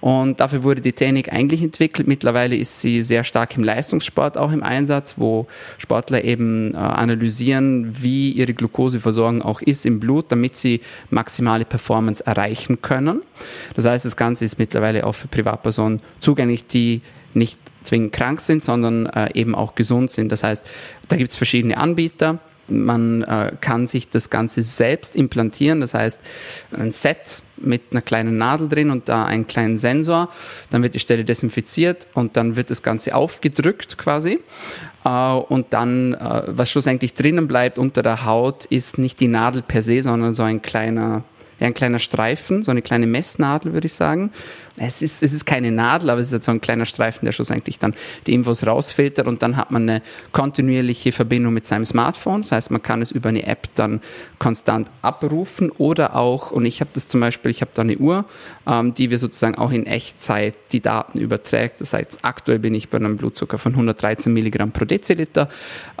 [0.00, 2.08] Und dafür wurde die Technik eigentlich entwickelt.
[2.08, 5.46] Mittlerweile ist sie sehr stark im Leistungssport auch im Einsatz, wo
[5.78, 10.80] Sportler eben äh, analysieren, wie ihre Glukoseversorgung auch ist im Blut, damit sie
[11.20, 13.20] maximale Performance erreichen können.
[13.76, 17.02] Das heißt, das Ganze ist mittlerweile auch für Privatpersonen zugänglich, die
[17.34, 20.32] nicht zwingend krank sind, sondern äh, eben auch gesund sind.
[20.32, 20.64] Das heißt,
[21.08, 22.38] da gibt es verschiedene Anbieter.
[22.68, 26.20] Man äh, kann sich das Ganze selbst implantieren, das heißt
[26.78, 30.30] ein Set mit einer kleinen Nadel drin und da einen kleinen Sensor.
[30.70, 34.38] Dann wird die Stelle desinfiziert und dann wird das Ganze aufgedrückt quasi.
[35.04, 39.62] Äh, und dann, äh, was schlussendlich drinnen bleibt unter der Haut, ist nicht die Nadel
[39.62, 41.22] per se, sondern so ein kleiner,
[41.60, 44.32] ja, ein kleiner Streifen, so eine kleine Messnadel, würde ich sagen.
[44.76, 47.78] Es ist, es ist keine Nadel, aber es ist so ein kleiner Streifen, der schlussendlich
[47.78, 47.94] dann
[48.26, 52.40] die Infos rausfiltert und dann hat man eine kontinuierliche Verbindung mit seinem Smartphone.
[52.40, 54.00] Das heißt, man kann es über eine App dann
[54.38, 58.24] konstant abrufen oder auch, und ich habe das zum Beispiel, ich habe da eine Uhr,
[58.66, 61.82] ähm, die wir sozusagen auch in Echtzeit die Daten überträgt.
[61.82, 65.50] Das heißt, aktuell bin ich bei einem Blutzucker von 113 Milligramm pro Deziliter,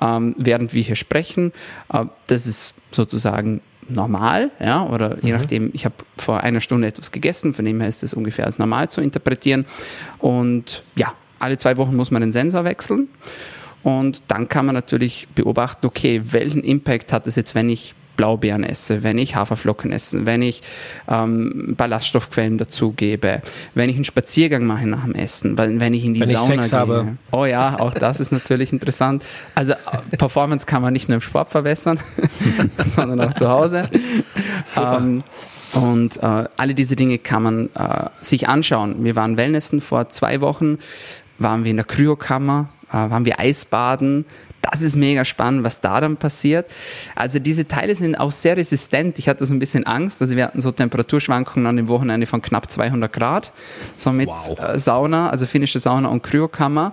[0.00, 1.52] ähm, während wir hier sprechen.
[1.92, 5.38] Äh, das ist sozusagen normal, ja, oder je mhm.
[5.38, 8.58] nachdem, ich habe vor einer Stunde etwas gegessen, von dem her ist das ungefähr als
[8.58, 9.66] normal zu interpretieren.
[10.18, 13.08] Und ja, alle zwei Wochen muss man den Sensor wechseln.
[13.82, 18.64] Und dann kann man natürlich beobachten, okay, welchen Impact hat es jetzt, wenn ich Blaubeeren
[18.64, 20.60] esse, wenn ich Haferflocken esse, wenn ich
[21.08, 23.40] ähm, Ballaststoffquellen dazugebe,
[23.74, 26.70] wenn ich einen Spaziergang mache nach dem Essen, wenn ich in die wenn Sauna gehe.
[26.70, 27.16] Habe.
[27.32, 29.24] Oh ja, auch das ist natürlich interessant.
[29.54, 29.72] Also
[30.18, 31.98] Performance kann man nicht nur im Sport verbessern,
[32.94, 33.88] sondern auch zu Hause.
[34.76, 35.24] Ähm,
[35.72, 39.02] und äh, alle diese Dinge kann man äh, sich anschauen.
[39.02, 40.78] Wir waren Wellnessen vor zwei Wochen,
[41.38, 44.26] waren wir in der Kryokammer, äh, waren wir Eisbaden.
[44.62, 46.68] Das ist mega spannend, was da dann passiert.
[47.14, 49.18] Also diese Teile sind auch sehr resistent.
[49.18, 50.20] Ich hatte so ein bisschen Angst.
[50.20, 53.52] Also wir hatten so Temperaturschwankungen an dem Wochenende von knapp 200 Grad.
[53.96, 54.58] So mit wow.
[54.58, 56.92] äh, Sauna, also finnische Sauna und Kryokammer.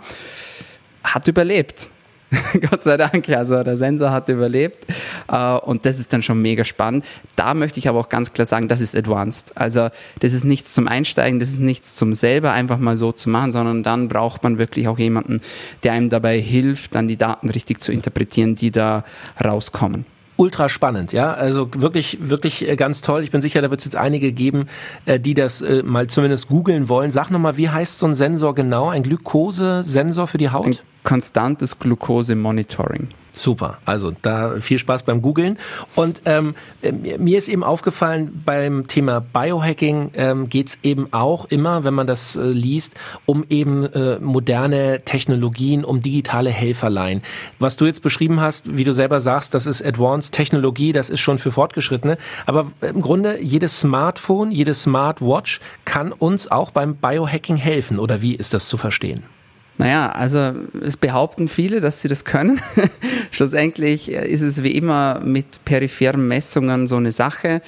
[1.04, 1.90] Hat überlebt.
[2.70, 4.86] Gott sei Dank, also der Sensor hat überlebt
[5.30, 7.06] äh, und das ist dann schon mega spannend.
[7.36, 9.54] Da möchte ich aber auch ganz klar sagen, das ist advanced.
[9.56, 13.30] Also das ist nichts zum Einsteigen, das ist nichts zum selber einfach mal so zu
[13.30, 15.40] machen, sondern dann braucht man wirklich auch jemanden,
[15.84, 19.04] der einem dabei hilft, dann die Daten richtig zu interpretieren, die da
[19.44, 20.06] rauskommen
[20.40, 21.34] ultra spannend, ja.
[21.34, 23.24] Also wirklich, wirklich äh, ganz toll.
[23.24, 24.68] Ich bin sicher, da wird es jetzt einige geben,
[25.08, 27.10] äh, die das mal zumindest googeln wollen.
[27.10, 28.90] Sag nochmal, wie heißt so ein Sensor genau?
[28.90, 30.66] Ein Glukosesensor für die Haut?
[30.68, 33.08] Ein konstantes Glucose-Monitoring.
[33.34, 35.58] Super, also da viel Spaß beim Googlen.
[35.96, 41.86] Und ähm, mir ist eben aufgefallen, beim Thema Biohacking ähm, geht es eben auch immer,
[41.86, 42.94] wenn man das äh, liest,
[43.26, 47.22] um eben äh, moderne Technologien, um digitale Helferlein.
[47.58, 51.22] Was du jetzt beschrieben hast, wie du selber sagst, das ist Advanced Technologie, das ist
[51.22, 52.18] schon für Fortgeschrittene.
[52.46, 57.98] Aber im Grunde jedes Smartphone, jede Smartwatch kann uns auch beim Biohacking helfen.
[57.98, 59.37] Oder wie ist das zu verstehen?
[59.78, 62.60] Naja, also es behaupten viele, dass sie das können.
[63.32, 67.62] Schlussendlich ist es wie immer mit peripheren Messungen so eine Sache.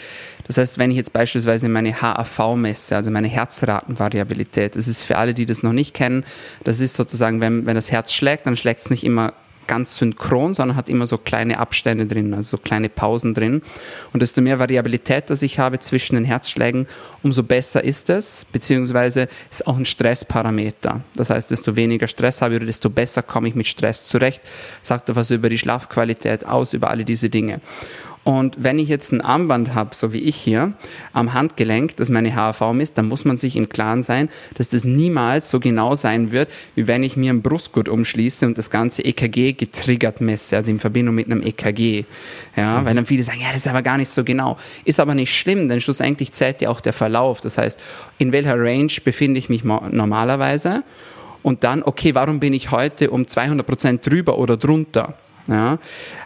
[0.47, 5.17] Das heißt, wenn ich jetzt beispielsweise meine HAV messe, also meine Herzratenvariabilität, das ist für
[5.17, 6.23] alle, die das noch nicht kennen,
[6.63, 9.33] das ist sozusagen, wenn, wenn das Herz schlägt, dann schlägt es nicht immer
[9.69, 13.61] ganz synchron, sondern hat immer so kleine Abstände drin, also so kleine Pausen drin.
[14.11, 16.87] Und desto mehr Variabilität, das ich habe zwischen den Herzschlägen,
[17.21, 21.01] umso besser ist es, beziehungsweise ist auch ein Stressparameter.
[21.15, 24.41] Das heißt, desto weniger Stress habe ich, desto besser komme ich mit Stress zurecht.
[24.81, 27.61] Sagt er was über die Schlafqualität aus, über alle diese Dinge.
[28.25, 30.73] Und wenn ich jetzt ein Armband habe, so wie ich hier,
[31.13, 34.83] am Handgelenk, das meine HAV misst, dann muss man sich im Klaren sein, dass das
[34.83, 39.03] niemals so genau sein wird, wie wenn ich mir ein Brustgurt umschließe und das ganze
[39.03, 42.05] EKG getriggert messe, also in Verbindung mit einem EKG.
[42.55, 42.85] Ja, mhm.
[42.85, 44.57] weil dann viele sagen, ja, das ist aber gar nicht so genau.
[44.83, 47.41] Ist aber nicht schlimm, denn schlussendlich zählt ja auch der Verlauf.
[47.41, 47.79] Das heißt,
[48.17, 50.83] in welcher Range befinde ich mich normalerweise?
[51.41, 55.15] Und dann, okay, warum bin ich heute um 200 Prozent drüber oder drunter?
[55.47, 55.79] Ja,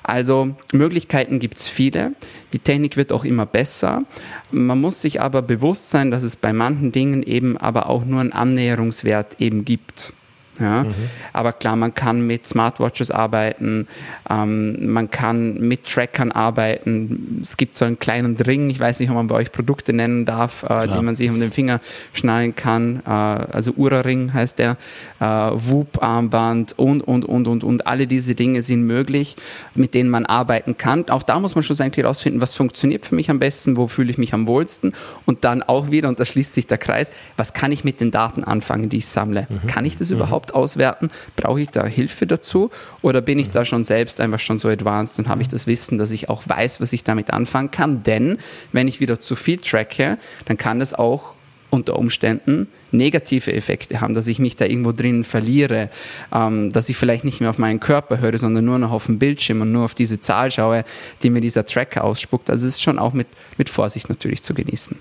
[0.04, 2.14] also Möglichkeiten gibt es viele.
[2.52, 4.04] Die Technik wird auch immer besser.
[4.52, 8.20] Man muss sich aber bewusst sein, dass es bei manchen Dingen eben aber auch nur
[8.20, 10.14] einen Annäherungswert eben gibt.
[10.60, 10.84] Ja?
[10.84, 10.94] Mhm.
[11.34, 13.88] Aber klar, man kann mit Smartwatches arbeiten,
[14.30, 17.40] ähm, man kann mit Trackern arbeiten.
[17.42, 20.26] Es gibt so einen kleinen Ring, ich weiß nicht, ob man bei euch Produkte nennen
[20.26, 21.80] darf, äh, die man sich um den Finger
[22.14, 23.02] schnallen kann.
[23.06, 24.78] Äh, also Ura-Ring heißt der,
[25.20, 27.88] äh, Whoop-Armband und, und, und, und, und.
[27.88, 29.36] Alle diese Dinge sind möglich,
[29.76, 31.10] mit denen man arbeiten kann.
[31.10, 34.18] Auch da muss man schlussendlich herausfinden, was funktioniert für mich am besten, wo fühle ich
[34.18, 34.94] mich am wohlsten.
[35.26, 38.12] Und dann auch wieder, und da schließt sich der Kreis, was kann ich mit den
[38.12, 39.48] Daten anfangen, die ich sammle?
[39.50, 39.68] Mhm.
[39.68, 40.18] Kann ich das mhm.
[40.18, 41.10] überhaupt überhaupt auswerten?
[41.36, 42.70] Brauche ich da Hilfe dazu?
[43.02, 45.98] Oder bin ich da schon selbst einfach schon so advanced und habe ich das Wissen,
[45.98, 48.04] dass ich auch weiß, was ich damit anfangen kann?
[48.04, 48.38] Denn
[48.72, 51.36] wenn ich wieder zu viel tracke, dann kann das auch
[51.70, 55.90] unter Umständen negative Effekte haben, dass ich mich da irgendwo drin verliere,
[56.32, 59.18] ähm, dass ich vielleicht nicht mehr auf meinen Körper höre, sondern nur noch auf den
[59.18, 60.86] Bildschirm und nur auf diese Zahl schaue,
[61.24, 62.52] die mir dieser Tracker ausspuckt.
[62.52, 63.28] Also es ist schon auch mit,
[63.58, 65.00] mit Vorsicht natürlich zu genießen.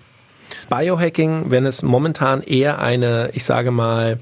[0.68, 4.18] Biohacking, wenn es momentan eher eine, ich sage mal,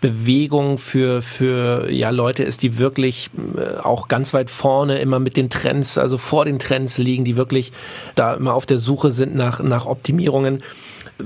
[0.00, 5.36] Bewegung für, für ja, Leute ist, die wirklich äh, auch ganz weit vorne immer mit
[5.36, 7.72] den Trends, also vor den Trends liegen, die wirklich
[8.14, 10.62] da immer auf der Suche sind nach, nach Optimierungen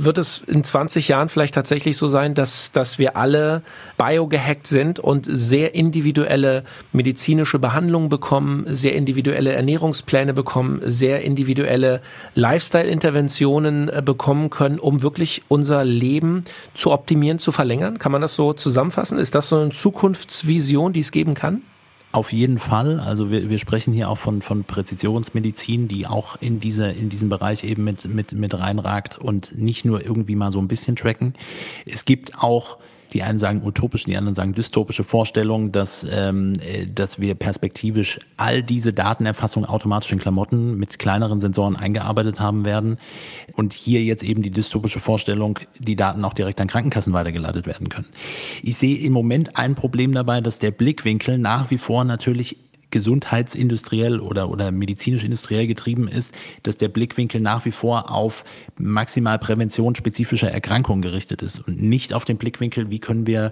[0.03, 3.63] wird es in 20 Jahren vielleicht tatsächlich so sein, dass, dass wir alle
[3.97, 12.01] biogehackt sind und sehr individuelle medizinische Behandlungen bekommen, sehr individuelle Ernährungspläne bekommen, sehr individuelle
[12.35, 17.99] Lifestyle-Interventionen äh, bekommen können, um wirklich unser Leben zu optimieren, zu verlängern?
[17.99, 19.19] Kann man das so zusammenfassen?
[19.19, 21.63] Ist das so eine Zukunftsvision, die es geben kann?
[22.15, 23.01] Auf jeden Fall.
[23.01, 27.29] Also wir, wir sprechen hier auch von, von Präzisionsmedizin, die auch in diese, in diesen
[27.29, 31.35] Bereich eben mit, mit, mit reinragt und nicht nur irgendwie mal so ein bisschen tracken.
[31.87, 32.79] Es gibt auch
[33.15, 38.19] die einen sagen utopisch, die anderen sagen dystopische Vorstellung, dass, ähm, äh, dass wir perspektivisch
[38.37, 42.99] all diese Datenerfassung automatisch in Klamotten mit kleineren Sensoren eingearbeitet haben werden
[43.55, 47.89] und hier jetzt eben die dystopische Vorstellung, die Daten auch direkt an Krankenkassen weitergeleitet werden
[47.89, 48.09] können.
[48.63, 52.57] Ich sehe im Moment ein Problem dabei, dass der Blickwinkel nach wie vor natürlich
[52.95, 58.45] gesundheitsindustriell oder, oder medizinisch-industriell getrieben ist, dass der Blickwinkel nach wie vor auf
[58.79, 63.51] maximal Prävention spezifischer Erkrankungen gerichtet ist und nicht auf den Blickwinkel, wie können wir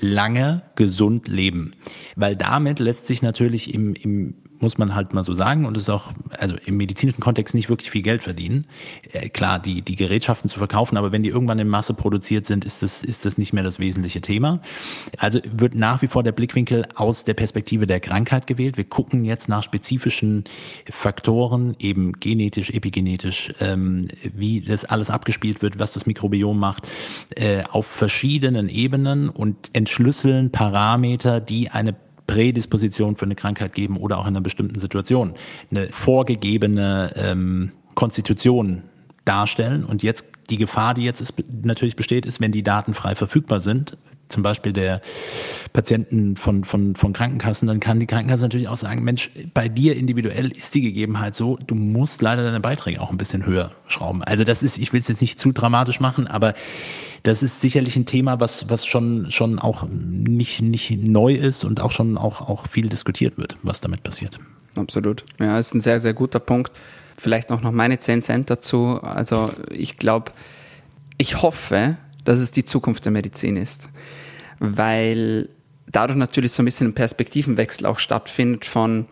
[0.00, 1.72] lange gesund leben.
[2.14, 5.84] Weil damit lässt sich natürlich im, im muss man halt mal so sagen, und es
[5.84, 8.66] ist auch also im medizinischen Kontext nicht wirklich viel Geld verdienen.
[9.12, 12.64] Äh, klar, die, die Gerätschaften zu verkaufen, aber wenn die irgendwann in Masse produziert sind,
[12.64, 14.60] ist das, ist das nicht mehr das wesentliche Thema.
[15.18, 18.76] Also wird nach wie vor der Blickwinkel aus der Perspektive der Krankheit gewählt.
[18.76, 20.44] Wir gucken jetzt nach spezifischen
[20.90, 26.88] Faktoren, eben genetisch, epigenetisch, ähm, wie das alles abgespielt wird, was das Mikrobiom macht,
[27.34, 31.94] äh, auf verschiedenen Ebenen und entschlüsseln Parameter, die eine
[32.26, 35.34] Prädisposition für eine Krankheit geben oder auch in einer bestimmten Situation
[35.70, 38.82] eine vorgegebene ähm, Konstitution
[39.24, 39.84] darstellen.
[39.84, 43.60] Und jetzt die Gefahr, die jetzt ist, natürlich besteht, ist, wenn die Daten frei verfügbar
[43.60, 43.96] sind,
[44.28, 45.00] zum Beispiel der
[45.72, 49.96] Patienten von, von, von Krankenkassen, dann kann die Krankenkasse natürlich auch sagen, Mensch, bei dir
[49.96, 54.24] individuell ist die Gegebenheit so, du musst leider deine Beiträge auch ein bisschen höher schrauben.
[54.24, 56.54] Also das ist, ich will es jetzt nicht zu dramatisch machen, aber
[57.26, 61.80] das ist sicherlich ein Thema, was, was schon, schon auch nicht, nicht neu ist und
[61.80, 64.38] auch schon auch, auch viel diskutiert wird, was damit passiert.
[64.76, 65.24] Absolut.
[65.40, 66.70] Ja, ist ein sehr, sehr guter Punkt.
[67.18, 69.00] Vielleicht auch noch meine 10 Cent dazu.
[69.02, 70.30] Also ich glaube,
[71.18, 73.88] ich hoffe, dass es die Zukunft der Medizin ist,
[74.60, 75.48] weil
[75.90, 79.06] dadurch natürlich so ein bisschen ein Perspektivenwechsel auch stattfindet von,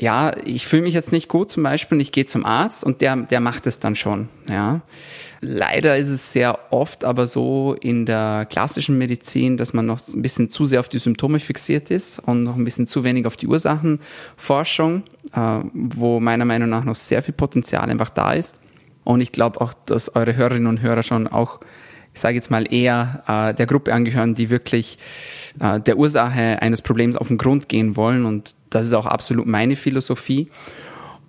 [0.00, 3.00] ja, ich fühle mich jetzt nicht gut zum Beispiel und ich gehe zum Arzt und
[3.00, 4.80] der, der macht es dann schon, ja.
[5.46, 10.22] Leider ist es sehr oft aber so in der klassischen Medizin, dass man noch ein
[10.22, 13.36] bisschen zu sehr auf die Symptome fixiert ist und noch ein bisschen zu wenig auf
[13.36, 15.02] die Ursachenforschung,
[15.34, 18.54] äh, wo meiner Meinung nach noch sehr viel Potenzial einfach da ist.
[19.04, 21.60] Und ich glaube auch, dass eure Hörerinnen und Hörer schon auch,
[22.14, 24.98] ich sage jetzt mal, eher äh, der Gruppe angehören, die wirklich
[25.60, 28.24] äh, der Ursache eines Problems auf den Grund gehen wollen.
[28.24, 30.48] Und das ist auch absolut meine Philosophie.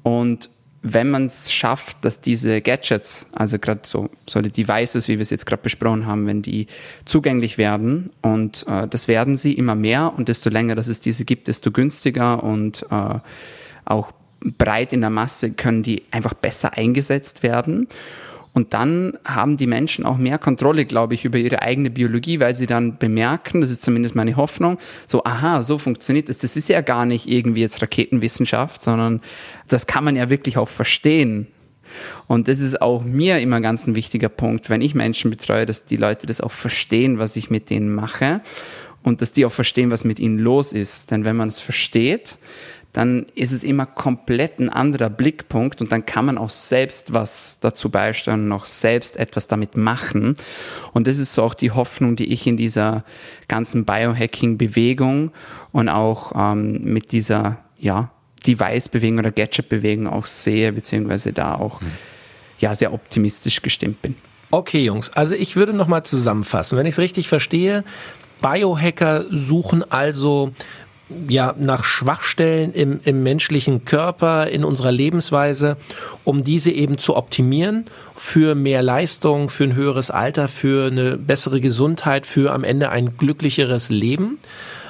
[0.04, 0.50] Und
[0.88, 5.32] wenn man es schafft, dass diese Gadgets, also gerade so solche Devices, wie wir es
[5.32, 6.68] jetzt gerade besprochen haben, wenn die
[7.06, 11.26] zugänglich werden und äh, das werden sie immer mehr und desto länger, dass es diese
[11.26, 13.20] gibt, desto günstiger und äh,
[13.84, 17.88] auch breit in der Masse können die einfach besser eingesetzt werden.
[18.56, 22.56] Und dann haben die Menschen auch mehr Kontrolle, glaube ich, über ihre eigene Biologie, weil
[22.56, 26.38] sie dann bemerken, das ist zumindest meine Hoffnung, so, aha, so funktioniert das.
[26.38, 29.20] Das ist ja gar nicht irgendwie jetzt Raketenwissenschaft, sondern
[29.68, 31.48] das kann man ja wirklich auch verstehen.
[32.28, 35.84] Und das ist auch mir immer ganz ein wichtiger Punkt, wenn ich Menschen betreue, dass
[35.84, 38.40] die Leute das auch verstehen, was ich mit denen mache
[39.04, 41.12] und dass die auch verstehen, was mit ihnen los ist.
[41.12, 42.38] Denn wenn man es versteht,
[42.96, 47.60] dann ist es immer komplett ein anderer Blickpunkt und dann kann man auch selbst was
[47.60, 50.36] dazu beisteuern, noch selbst etwas damit machen.
[50.94, 53.04] Und das ist so auch die Hoffnung, die ich in dieser
[53.50, 55.32] ganzen Biohacking-Bewegung
[55.74, 58.12] und auch ähm, mit dieser, ja,
[58.48, 61.92] Device-Bewegung oder Gadget-Bewegung auch sehe, beziehungsweise da auch, mhm.
[62.60, 64.16] ja, sehr optimistisch gestimmt bin.
[64.52, 66.78] Okay, Jungs, also ich würde nochmal zusammenfassen.
[66.78, 67.84] Wenn ich es richtig verstehe,
[68.42, 70.54] Biohacker suchen also
[71.28, 75.78] ja, nach Schwachstellen im, im menschlichen Körper, in unserer Lebensweise,
[76.24, 81.62] um diese eben zu optimieren für mehr Leistung, für ein höheres Alter, für eine bessere
[81.62, 84.40] Gesundheit, für am Ende ein glücklicheres Leben.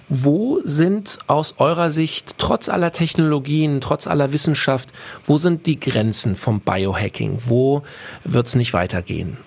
[0.08, 4.94] Wo sind aus eurer Sicht, trotz aller Technologien, trotz aller Wissenschaft,
[5.26, 7.40] wo sind die Grenzen vom Biohacking?
[7.48, 7.82] Wo
[8.24, 9.38] wird es nicht weitergehen?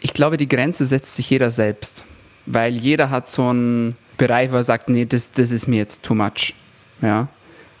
[0.00, 2.04] Ich glaube, die Grenze setzt sich jeder selbst,
[2.44, 6.02] weil jeder hat so ein Bereich, wo er sagt, nee, das, das ist mir jetzt
[6.02, 6.54] too much.
[7.02, 7.28] Ja.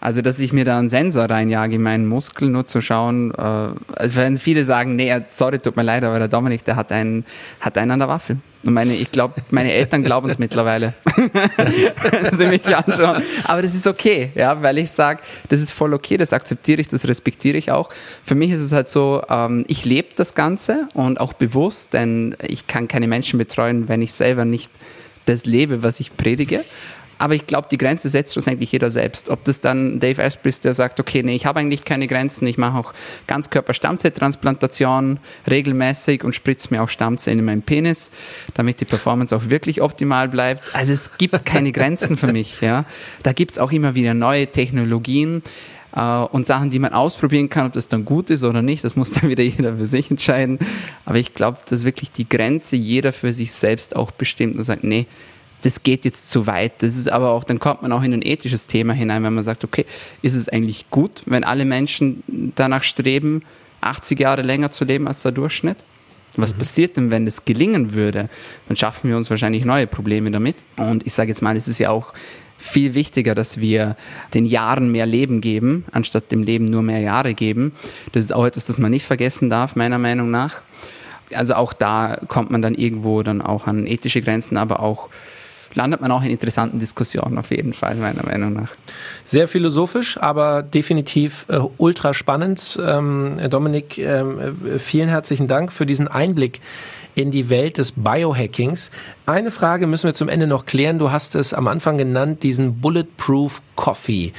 [0.04, 3.42] Also, dass ich mir da einen Sensor reinjage in meinen Muskel, nur zu schauen, äh,
[3.42, 7.24] also wenn viele sagen, nee, sorry, tut mir leid, aber der Dominik, der hat einen,
[7.58, 8.36] hat einen an der Waffel.
[8.66, 13.22] Und meine, ich glaube, meine Eltern glauben es mittlerweile, wenn sie mich anschauen.
[13.44, 16.88] Aber das ist okay, ja, weil ich sage, das ist voll okay, das akzeptiere ich,
[16.88, 17.88] das respektiere ich auch.
[18.24, 22.36] Für mich ist es halt so, ähm, ich lebe das Ganze und auch bewusst, denn
[22.46, 24.70] ich kann keine Menschen betreuen, wenn ich selber nicht
[25.26, 26.64] das lebe, was ich predige.
[27.18, 29.28] Aber ich glaube, die Grenze setzt schlussendlich jeder selbst.
[29.28, 32.46] Ob das dann Dave Asprey ist, der sagt, okay, nee, ich habe eigentlich keine Grenzen,
[32.46, 32.92] ich mache auch
[33.28, 38.10] Ganzkörper-Stammzelltransplantation regelmäßig und spritze mir auch Stammzellen in meinen Penis,
[38.54, 40.62] damit die Performance auch wirklich optimal bleibt.
[40.74, 42.60] Also es gibt keine Grenzen für mich.
[42.60, 42.84] Ja.
[43.22, 45.42] Da gibt's auch immer wieder neue Technologien
[45.94, 48.96] äh, und Sachen, die man ausprobieren kann, ob das dann gut ist oder nicht, das
[48.96, 50.58] muss dann wieder jeder für sich entscheiden.
[51.04, 54.84] Aber ich glaube, dass wirklich die Grenze jeder für sich selbst auch bestimmt und sagt,
[54.84, 55.06] nee,
[55.62, 56.82] das geht jetzt zu weit.
[56.82, 59.44] Das ist aber auch, dann kommt man auch in ein ethisches Thema hinein, wenn man
[59.44, 59.86] sagt, okay,
[60.20, 62.22] ist es eigentlich gut, wenn alle Menschen
[62.54, 63.42] danach streben,
[63.80, 65.84] 80 Jahre länger zu leben als der Durchschnitt?
[66.36, 66.58] Was mhm.
[66.58, 68.28] passiert denn, wenn das gelingen würde?
[68.66, 70.56] Dann schaffen wir uns wahrscheinlich neue Probleme damit.
[70.76, 72.12] Und ich sage jetzt mal, es ist ja auch
[72.64, 73.94] viel wichtiger, dass wir
[74.32, 77.72] den Jahren mehr Leben geben, anstatt dem Leben nur mehr Jahre geben.
[78.12, 80.62] Das ist auch etwas, das man nicht vergessen darf, meiner Meinung nach.
[81.34, 85.10] Also auch da kommt man dann irgendwo dann auch an ethische Grenzen, aber auch
[85.74, 88.70] landet man auch in interessanten Diskussionen auf jeden Fall, meiner Meinung nach.
[89.24, 92.78] Sehr philosophisch, aber definitiv äh, ultra spannend.
[92.82, 96.60] Ähm, Dominik, ähm, äh, vielen herzlichen Dank für diesen Einblick
[97.14, 98.90] in die Welt des Biohackings.
[99.26, 100.98] Eine Frage müssen wir zum Ende noch klären.
[100.98, 104.32] Du hast es am Anfang genannt, diesen Bulletproof Coffee.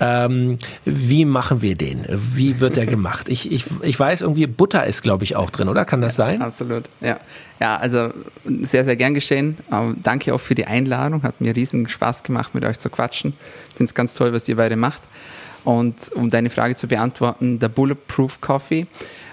[0.00, 2.04] Ähm, wie machen wir den?
[2.08, 3.28] Wie wird der gemacht?
[3.28, 5.84] Ich, ich, ich weiß irgendwie, Butter ist, glaube ich, auch drin, oder?
[5.84, 6.42] Kann das sein?
[6.42, 7.18] Absolut, ja.
[7.60, 8.10] Ja, also
[8.44, 9.56] sehr, sehr gern geschehen.
[9.72, 11.22] Ähm, danke auch für die Einladung.
[11.22, 13.34] Hat mir riesen Spaß gemacht, mit euch zu quatschen.
[13.70, 15.02] Ich finde es ganz toll, was ihr beide macht.
[15.64, 18.86] Und um deine Frage zu beantworten, der Bulletproof Coffee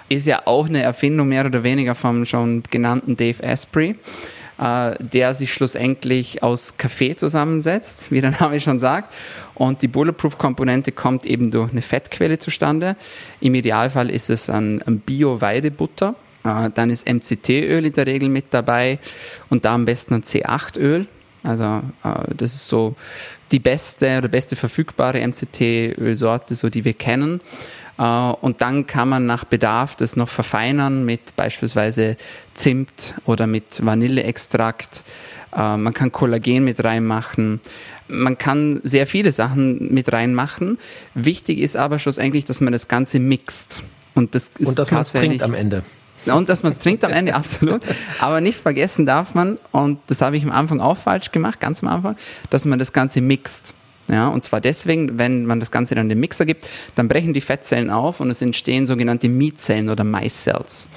[0.09, 3.95] ist ja auch eine Erfindung mehr oder weniger vom schon genannten Dave Asprey,
[4.59, 9.15] äh, der sich schlussendlich aus Kaffee zusammensetzt, wie der Name schon sagt.
[9.55, 12.95] Und die Bulletproof-Komponente kommt eben durch eine Fettquelle zustande.
[13.39, 16.15] Im Idealfall ist es ein, Bio-Weidebutter.
[16.43, 18.99] Äh, dann ist MCT-Öl in der Regel mit dabei
[19.49, 21.07] und da am besten ein C8-Öl.
[21.43, 22.95] Also äh, das ist so
[23.51, 27.41] die beste oder beste verfügbare MCT-Ölsorte, so die wir kennen.
[28.03, 32.17] Äh, und dann kann man nach Bedarf das noch verfeinern mit beispielsweise
[32.53, 35.03] Zimt oder mit Vanilleextrakt.
[35.55, 37.61] Äh, man kann Kollagen mit reinmachen.
[38.09, 40.77] Man kann sehr viele Sachen mit reinmachen.
[41.13, 43.83] Wichtig ist aber schlussendlich, dass man das Ganze mixt.
[44.15, 45.83] Und, das ist und dass man es trinkt am Ende.
[46.25, 47.81] Und dass man es trinkt am Ende, absolut.
[48.19, 51.81] Aber nicht vergessen darf man, und das habe ich am Anfang auch falsch gemacht, ganz
[51.81, 52.15] am Anfang,
[52.49, 53.73] dass man das Ganze mixt.
[54.07, 57.41] Ja, und zwar deswegen, wenn man das Ganze dann den Mixer gibt, dann brechen die
[57.41, 60.87] Fettzellen auf und es entstehen sogenannte Mietzellen oder Maiscells.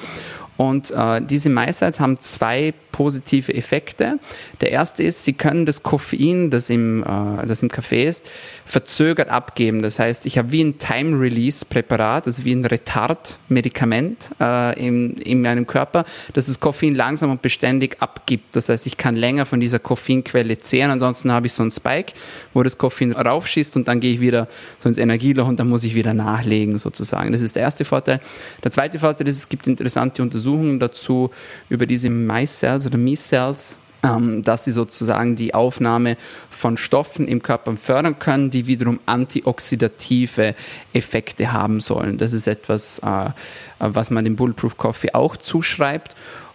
[0.57, 4.18] Und äh, diese Maiscells haben zwei positive Effekte.
[4.62, 8.24] Der erste ist, sie können das Koffein, das im, äh, das im Kaffee ist,
[8.64, 9.82] verzögert abgeben.
[9.82, 15.66] Das heißt, ich habe wie ein Time-Release-Präparat, also wie ein Retard-Medikament äh, in, in meinem
[15.66, 18.57] Körper, das das Koffein langsam und beständig abgibt.
[18.57, 20.90] Das heißt, ich kann länger von dieser Koffeinquelle zehren.
[20.90, 22.14] Ansonsten habe ich so einen Spike,
[22.54, 24.48] wo das Koffein raufschießt und dann gehe ich wieder
[24.78, 27.30] so ins Energieloch und dann muss ich wieder nachlegen sozusagen.
[27.32, 28.20] Das ist der erste Vorteil.
[28.64, 30.45] Der zweite Vorteil ist, es gibt interessante Untersuchungen
[30.78, 31.30] dazu
[31.68, 33.76] über diese Mais-Cells, oder Me-Cells,
[34.07, 36.16] ähm, dass sie sozusagen die Aufnahme
[36.51, 40.55] von Stoffen im Körper fördern können, die wiederum antioxidative
[40.92, 42.18] Effekte haben sollen.
[42.18, 43.30] Das ist etwas, äh,
[43.78, 46.14] was man dem Bulletproof Coffee auch zuschreibt.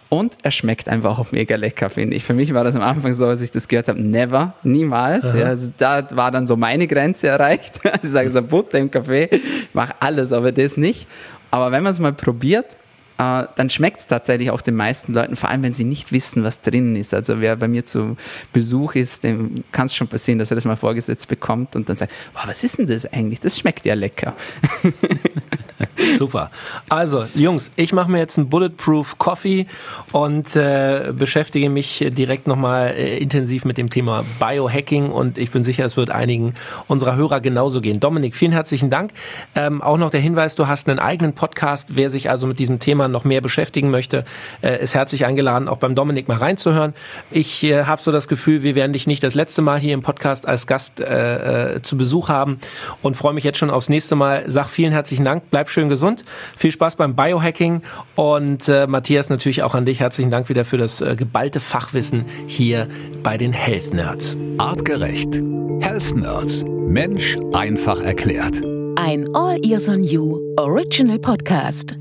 [0.09, 2.25] Und er schmeckt einfach auch mega lecker, finde ich.
[2.25, 5.23] Für mich war das am Anfang so, als ich das gehört habe, never, niemals.
[5.23, 7.79] Ja, also da war dann so meine Grenze erreicht.
[8.03, 11.07] ich sage so, Butter im Kaffee, ich mache alles, aber das nicht.
[11.49, 12.75] Aber wenn man es mal probiert,
[13.21, 16.43] äh, dann schmeckt es tatsächlich auch den meisten Leuten, vor allem wenn sie nicht wissen,
[16.43, 17.13] was drin ist.
[17.13, 18.17] Also wer bei mir zu
[18.51, 21.95] Besuch ist, dem kann es schon passieren, dass er das mal vorgesetzt bekommt und dann
[21.95, 23.39] sagt, wow, was ist denn das eigentlich?
[23.39, 24.33] Das schmeckt ja lecker.
[26.17, 26.51] Super.
[26.89, 29.67] Also, Jungs, ich mache mir jetzt einen Bulletproof Coffee
[30.11, 35.63] und äh, beschäftige mich direkt nochmal äh, intensiv mit dem Thema Biohacking und ich bin
[35.63, 36.55] sicher, es wird einigen
[36.87, 37.99] unserer Hörer genauso gehen.
[37.99, 39.11] Dominik, vielen herzlichen Dank.
[39.55, 41.89] Ähm, auch noch der Hinweis, du hast einen eigenen Podcast.
[41.91, 44.25] Wer sich also mit diesem Thema noch mehr beschäftigen möchte,
[44.61, 46.93] äh, ist herzlich eingeladen, auch beim Dominik mal reinzuhören.
[47.29, 50.01] Ich äh, habe so das Gefühl, wir werden dich nicht das letzte Mal hier im
[50.01, 52.59] Podcast als Gast äh, äh, zu Besuch haben
[53.01, 54.43] und freue mich jetzt schon aufs nächste Mal.
[54.47, 56.23] Sag vielen herzlichen Dank, bleib schön gesund,
[56.57, 57.81] viel Spaß beim Biohacking
[58.15, 59.99] und äh, Matthias natürlich auch an dich.
[59.99, 62.87] Herzlichen Dank wieder für das äh, geballte Fachwissen hier
[63.23, 64.35] bei den Health Nerds.
[64.57, 65.33] Artgerecht.
[65.81, 66.63] Health Nerds.
[66.67, 68.61] Mensch einfach erklärt.
[68.97, 71.95] Ein All Ears on You Original Podcast.